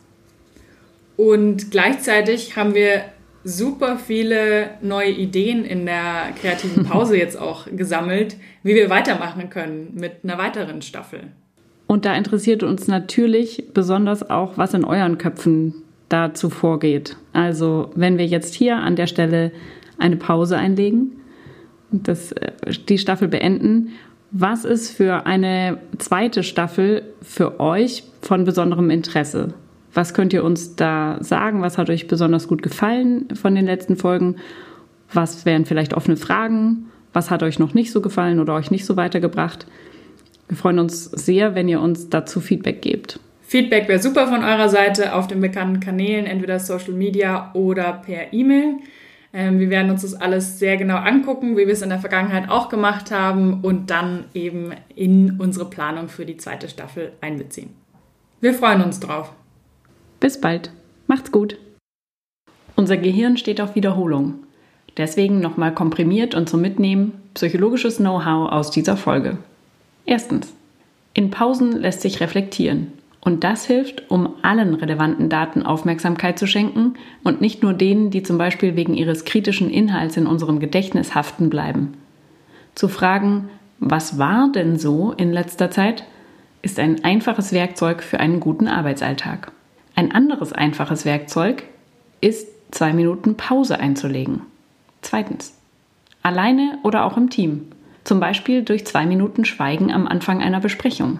Und 1.17 1.71
gleichzeitig 1.71 2.55
haben 2.55 2.75
wir 2.75 3.05
super 3.45 3.97
viele 3.97 4.71
neue 4.81 5.11
Ideen 5.11 5.63
in 5.63 5.85
der 5.85 6.33
kreativen 6.41 6.83
Pause 6.89 7.15
jetzt 7.15 7.39
auch 7.39 7.67
gesammelt, 7.71 8.35
wie 8.63 8.75
wir 8.75 8.89
weitermachen 8.89 9.49
können 9.49 9.93
mit 9.93 10.23
einer 10.23 10.37
weiteren 10.37 10.81
Staffel. 10.81 11.21
Und 11.87 12.05
da 12.05 12.15
interessiert 12.15 12.63
uns 12.63 12.87
natürlich 12.87 13.65
besonders 13.73 14.27
auch, 14.29 14.57
was 14.57 14.73
in 14.73 14.83
euren 14.83 15.19
Köpfen 15.19 15.75
dazu 16.09 16.49
vorgeht. 16.49 17.17
Also 17.33 17.91
wenn 17.95 18.17
wir 18.17 18.25
jetzt 18.25 18.55
hier 18.55 18.77
an 18.77 18.95
der 18.95 19.07
Stelle 19.07 19.51
eine 19.99 20.17
Pause 20.17 20.57
einlegen 20.57 21.11
und 21.91 22.07
das, 22.07 22.31
äh, 22.31 22.51
die 22.89 22.97
Staffel 22.97 23.27
beenden, 23.27 23.91
was 24.31 24.65
ist 24.65 24.91
für 24.91 25.27
eine 25.27 25.77
zweite 25.99 26.41
Staffel 26.41 27.03
für 27.21 27.59
euch 27.59 28.03
von 28.21 28.43
besonderem 28.43 28.89
Interesse? 28.89 29.53
Was 29.95 30.13
könnt 30.13 30.33
ihr 30.33 30.43
uns 30.43 30.75
da 30.75 31.17
sagen? 31.21 31.61
Was 31.61 31.77
hat 31.77 31.89
euch 31.89 32.07
besonders 32.07 32.47
gut 32.47 32.61
gefallen 32.61 33.29
von 33.33 33.55
den 33.55 33.65
letzten 33.65 33.95
Folgen? 33.95 34.35
Was 35.11 35.45
wären 35.45 35.65
vielleicht 35.65 35.93
offene 35.93 36.17
Fragen? 36.17 36.91
Was 37.13 37.31
hat 37.31 37.41
euch 37.43 37.59
noch 37.59 37.73
nicht 37.73 37.93
so 37.93 38.01
gefallen 38.01 38.41
oder 38.41 38.53
euch 38.55 38.71
nicht 38.71 38.85
so 38.85 38.97
weitergebracht? 38.97 39.65
Wir 40.49 40.57
freuen 40.57 40.79
uns 40.79 41.05
sehr, 41.05 41.55
wenn 41.55 41.69
ihr 41.69 41.79
uns 41.79 42.09
dazu 42.09 42.41
Feedback 42.41 42.81
gebt. 42.81 43.21
Feedback 43.41 43.87
wäre 43.87 44.01
super 44.01 44.27
von 44.27 44.43
eurer 44.43 44.67
Seite 44.67 45.15
auf 45.15 45.27
den 45.27 45.39
bekannten 45.39 45.79
Kanälen, 45.79 46.25
entweder 46.25 46.59
Social 46.59 46.93
Media 46.93 47.51
oder 47.53 47.93
per 47.93 48.33
E-Mail. 48.33 48.79
Ähm, 49.31 49.59
wir 49.59 49.69
werden 49.69 49.91
uns 49.91 50.01
das 50.01 50.13
alles 50.13 50.59
sehr 50.59 50.75
genau 50.75 50.97
angucken, 50.97 51.55
wie 51.55 51.67
wir 51.67 51.73
es 51.73 51.81
in 51.81 51.89
der 51.89 51.99
Vergangenheit 51.99 52.49
auch 52.49 52.67
gemacht 52.67 53.11
haben 53.11 53.61
und 53.61 53.89
dann 53.91 54.25
eben 54.33 54.73
in 54.93 55.39
unsere 55.39 55.69
Planung 55.69 56.09
für 56.09 56.25
die 56.25 56.35
zweite 56.35 56.67
Staffel 56.67 57.13
einbeziehen. 57.21 57.69
Wir 58.41 58.53
freuen 58.53 58.81
uns 58.81 58.99
drauf. 58.99 59.31
Bis 60.25 60.41
bald. 60.41 60.71
Macht's 61.05 61.31
gut. 61.31 61.55
Unser 62.75 62.97
Gehirn 62.97 63.37
steht 63.37 63.61
auf 63.61 63.75
Wiederholung. 63.75 64.39
Deswegen 64.97 65.39
nochmal 65.39 65.71
komprimiert 65.71 66.33
und 66.33 66.49
zum 66.49 66.61
Mitnehmen 66.61 67.11
psychologisches 67.35 67.97
Know-how 67.97 68.51
aus 68.51 68.71
dieser 68.71 68.97
Folge. 68.97 69.37
Erstens. 70.07 70.51
In 71.13 71.29
Pausen 71.29 71.73
lässt 71.73 72.01
sich 72.01 72.21
reflektieren. 72.21 72.91
Und 73.21 73.43
das 73.43 73.67
hilft, 73.67 74.09
um 74.09 74.33
allen 74.41 74.73
relevanten 74.73 75.29
Daten 75.29 75.61
Aufmerksamkeit 75.61 76.39
zu 76.39 76.47
schenken 76.47 76.95
und 77.23 77.39
nicht 77.39 77.61
nur 77.61 77.73
denen, 77.73 78.09
die 78.09 78.23
zum 78.23 78.39
Beispiel 78.39 78.75
wegen 78.75 78.95
ihres 78.95 79.25
kritischen 79.25 79.69
Inhalts 79.69 80.17
in 80.17 80.25
unserem 80.25 80.59
Gedächtnis 80.59 81.13
haften 81.13 81.51
bleiben. 81.51 81.93
Zu 82.73 82.87
fragen, 82.87 83.49
was 83.77 84.17
war 84.17 84.51
denn 84.51 84.79
so 84.79 85.11
in 85.11 85.31
letzter 85.31 85.69
Zeit, 85.69 86.03
ist 86.63 86.79
ein 86.79 87.03
einfaches 87.03 87.53
Werkzeug 87.53 88.01
für 88.01 88.19
einen 88.19 88.39
guten 88.39 88.67
Arbeitsalltag. 88.67 89.51
Ein 89.95 90.11
anderes 90.11 90.53
einfaches 90.53 91.05
Werkzeug 91.05 91.63
ist, 92.21 92.47
zwei 92.71 92.93
Minuten 92.93 93.35
Pause 93.35 93.79
einzulegen. 93.79 94.41
Zweitens. 95.01 95.57
Alleine 96.21 96.79
oder 96.83 97.05
auch 97.05 97.17
im 97.17 97.29
Team. 97.29 97.67
Zum 98.03 98.19
Beispiel 98.19 98.63
durch 98.63 98.85
zwei 98.85 99.05
Minuten 99.05 99.45
Schweigen 99.45 99.91
am 99.91 100.07
Anfang 100.07 100.41
einer 100.41 100.59
Besprechung. 100.59 101.19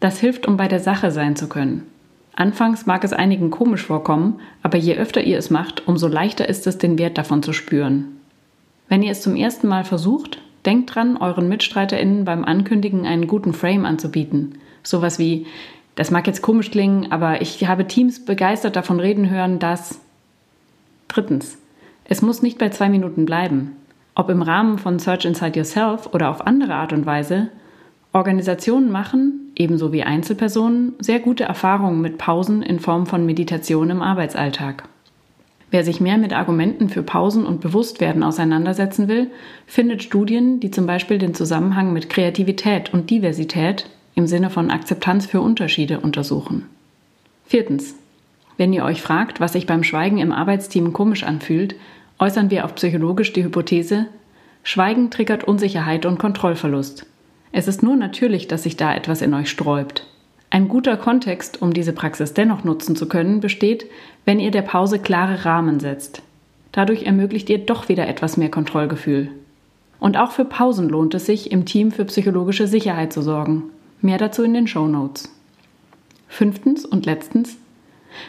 Das 0.00 0.20
hilft, 0.20 0.46
um 0.46 0.56
bei 0.56 0.68
der 0.68 0.80
Sache 0.80 1.10
sein 1.10 1.36
zu 1.36 1.48
können. 1.48 1.86
Anfangs 2.34 2.84
mag 2.84 3.02
es 3.02 3.14
einigen 3.14 3.50
komisch 3.50 3.82
vorkommen, 3.82 4.40
aber 4.62 4.76
je 4.76 4.96
öfter 4.96 5.22
ihr 5.22 5.38
es 5.38 5.48
macht, 5.48 5.88
umso 5.88 6.06
leichter 6.06 6.48
ist 6.48 6.66
es, 6.66 6.76
den 6.76 6.98
Wert 6.98 7.16
davon 7.16 7.42
zu 7.42 7.54
spüren. 7.54 8.20
Wenn 8.88 9.02
ihr 9.02 9.12
es 9.12 9.22
zum 9.22 9.36
ersten 9.36 9.68
Mal 9.68 9.84
versucht, 9.84 10.42
denkt 10.66 10.94
dran, 10.94 11.16
euren 11.16 11.48
MitstreiterInnen 11.48 12.26
beim 12.26 12.44
Ankündigen 12.44 13.06
einen 13.06 13.26
guten 13.26 13.54
Frame 13.54 13.86
anzubieten. 13.86 14.58
Sowas 14.82 15.18
wie, 15.18 15.46
das 15.96 16.10
mag 16.10 16.26
jetzt 16.26 16.42
komisch 16.42 16.70
klingen, 16.70 17.10
aber 17.10 17.40
ich 17.40 17.66
habe 17.66 17.86
Teams 17.86 18.24
begeistert 18.24 18.76
davon 18.76 19.00
reden 19.00 19.28
hören, 19.28 19.58
dass. 19.58 20.00
Drittens. 21.08 21.58
Es 22.04 22.22
muss 22.22 22.42
nicht 22.42 22.58
bei 22.58 22.68
zwei 22.68 22.88
Minuten 22.88 23.26
bleiben. 23.26 23.72
Ob 24.14 24.30
im 24.30 24.42
Rahmen 24.42 24.78
von 24.78 24.98
Search 24.98 25.24
Inside 25.24 25.58
Yourself 25.58 26.10
oder 26.12 26.30
auf 26.30 26.46
andere 26.46 26.74
Art 26.74 26.92
und 26.92 27.06
Weise, 27.06 27.48
Organisationen 28.12 28.90
machen, 28.90 29.52
ebenso 29.56 29.92
wie 29.92 30.02
Einzelpersonen, 30.02 30.94
sehr 31.00 31.18
gute 31.18 31.44
Erfahrungen 31.44 32.00
mit 32.00 32.18
Pausen 32.18 32.62
in 32.62 32.78
Form 32.78 33.06
von 33.06 33.26
Meditation 33.26 33.90
im 33.90 34.02
Arbeitsalltag. 34.02 34.88
Wer 35.70 35.84
sich 35.84 36.00
mehr 36.00 36.16
mit 36.16 36.32
Argumenten 36.32 36.88
für 36.88 37.02
Pausen 37.02 37.44
und 37.44 37.60
Bewusstwerden 37.60 38.22
auseinandersetzen 38.22 39.08
will, 39.08 39.30
findet 39.66 40.02
Studien, 40.02 40.60
die 40.60 40.70
zum 40.70 40.86
Beispiel 40.86 41.18
den 41.18 41.34
Zusammenhang 41.34 41.92
mit 41.92 42.08
Kreativität 42.08 42.92
und 42.92 43.10
Diversität 43.10 43.86
im 44.16 44.26
Sinne 44.26 44.50
von 44.50 44.70
Akzeptanz 44.70 45.26
für 45.26 45.40
Unterschiede 45.40 46.00
untersuchen. 46.00 46.66
Viertens. 47.46 47.94
Wenn 48.56 48.72
ihr 48.72 48.84
euch 48.84 49.02
fragt, 49.02 49.38
was 49.38 49.52
sich 49.52 49.66
beim 49.66 49.84
Schweigen 49.84 50.18
im 50.18 50.32
Arbeitsteam 50.32 50.94
komisch 50.94 51.22
anfühlt, 51.22 51.76
äußern 52.18 52.50
wir 52.50 52.64
auch 52.64 52.74
psychologisch 52.74 53.34
die 53.34 53.44
Hypothese, 53.44 54.06
Schweigen 54.62 55.10
triggert 55.10 55.44
Unsicherheit 55.44 56.06
und 56.06 56.18
Kontrollverlust. 56.18 57.06
Es 57.52 57.68
ist 57.68 57.82
nur 57.82 57.94
natürlich, 57.94 58.48
dass 58.48 58.64
sich 58.64 58.76
da 58.76 58.94
etwas 58.94 59.22
in 59.22 59.32
euch 59.34 59.50
sträubt. 59.50 60.06
Ein 60.48 60.68
guter 60.68 60.96
Kontext, 60.96 61.60
um 61.60 61.72
diese 61.72 61.92
Praxis 61.92 62.32
dennoch 62.32 62.64
nutzen 62.64 62.96
zu 62.96 63.08
können, 63.08 63.40
besteht, 63.40 63.86
wenn 64.24 64.40
ihr 64.40 64.50
der 64.50 64.62
Pause 64.62 64.98
klare 64.98 65.44
Rahmen 65.44 65.78
setzt. 65.78 66.22
Dadurch 66.72 67.04
ermöglicht 67.04 67.50
ihr 67.50 67.58
doch 67.58 67.88
wieder 67.90 68.08
etwas 68.08 68.36
mehr 68.36 68.50
Kontrollgefühl. 68.50 69.28
Und 70.00 70.16
auch 70.16 70.32
für 70.32 70.44
Pausen 70.44 70.88
lohnt 70.88 71.14
es 71.14 71.26
sich, 71.26 71.52
im 71.52 71.66
Team 71.66 71.92
für 71.92 72.06
psychologische 72.06 72.66
Sicherheit 72.66 73.12
zu 73.12 73.22
sorgen. 73.22 73.64
Mehr 74.02 74.18
dazu 74.18 74.42
in 74.42 74.52
den 74.52 74.66
Show 74.66 74.86
Notes. 74.86 75.32
Fünftens 76.28 76.84
und 76.84 77.06
letztens. 77.06 77.56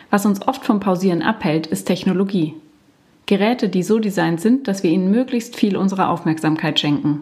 Was 0.09 0.25
uns 0.25 0.47
oft 0.47 0.65
vom 0.65 0.79
Pausieren 0.79 1.21
abhält, 1.21 1.67
ist 1.67 1.85
Technologie. 1.85 2.53
Geräte, 3.25 3.67
die 3.67 3.83
so 3.83 3.99
designt 3.99 4.39
sind, 4.39 4.69
dass 4.69 4.83
wir 4.83 4.91
ihnen 4.91 5.11
möglichst 5.11 5.57
viel 5.57 5.75
unserer 5.75 6.09
Aufmerksamkeit 6.09 6.79
schenken. 6.79 7.21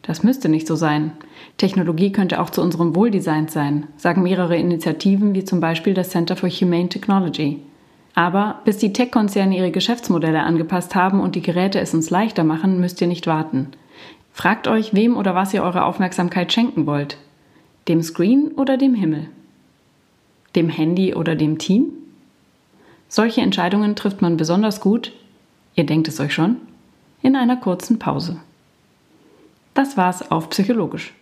Das 0.00 0.22
müsste 0.22 0.48
nicht 0.48 0.66
so 0.66 0.74
sein. 0.74 1.12
Technologie 1.58 2.10
könnte 2.10 2.40
auch 2.40 2.50
zu 2.50 2.62
unserem 2.62 2.96
Wohldesign 2.96 3.48
sein, 3.48 3.86
sagen 3.96 4.22
mehrere 4.22 4.56
Initiativen 4.56 5.34
wie 5.34 5.44
zum 5.44 5.60
Beispiel 5.60 5.92
das 5.92 6.08
Center 6.08 6.34
for 6.34 6.48
Humane 6.48 6.88
Technology. 6.88 7.60
Aber 8.14 8.60
bis 8.64 8.78
die 8.78 8.92
Tech-Konzerne 8.92 9.56
ihre 9.56 9.70
Geschäftsmodelle 9.70 10.42
angepasst 10.42 10.94
haben 10.94 11.20
und 11.20 11.34
die 11.34 11.42
Geräte 11.42 11.80
es 11.80 11.94
uns 11.94 12.10
leichter 12.10 12.44
machen, 12.44 12.80
müsst 12.80 13.00
ihr 13.00 13.06
nicht 13.06 13.26
warten. 13.26 13.68
Fragt 14.32 14.66
euch, 14.66 14.94
wem 14.94 15.16
oder 15.16 15.34
was 15.34 15.52
ihr 15.52 15.62
eure 15.62 15.84
Aufmerksamkeit 15.84 16.52
schenken 16.52 16.86
wollt. 16.86 17.18
Dem 17.88 18.02
Screen 18.02 18.52
oder 18.52 18.76
dem 18.76 18.94
Himmel? 18.94 19.28
Dem 20.54 20.68
Handy 20.68 21.14
oder 21.14 21.34
dem 21.34 21.58
Team? 21.58 21.92
Solche 23.08 23.40
Entscheidungen 23.40 23.96
trifft 23.96 24.22
man 24.22 24.36
besonders 24.36 24.80
gut, 24.80 25.12
ihr 25.74 25.84
denkt 25.84 26.06
es 26.06 26.20
euch 26.20 26.32
schon, 26.32 26.58
in 27.22 27.34
einer 27.34 27.56
kurzen 27.56 27.98
Pause. 27.98 28.40
Das 29.74 29.96
war's 29.96 30.30
auf 30.30 30.48
Psychologisch. 30.50 31.12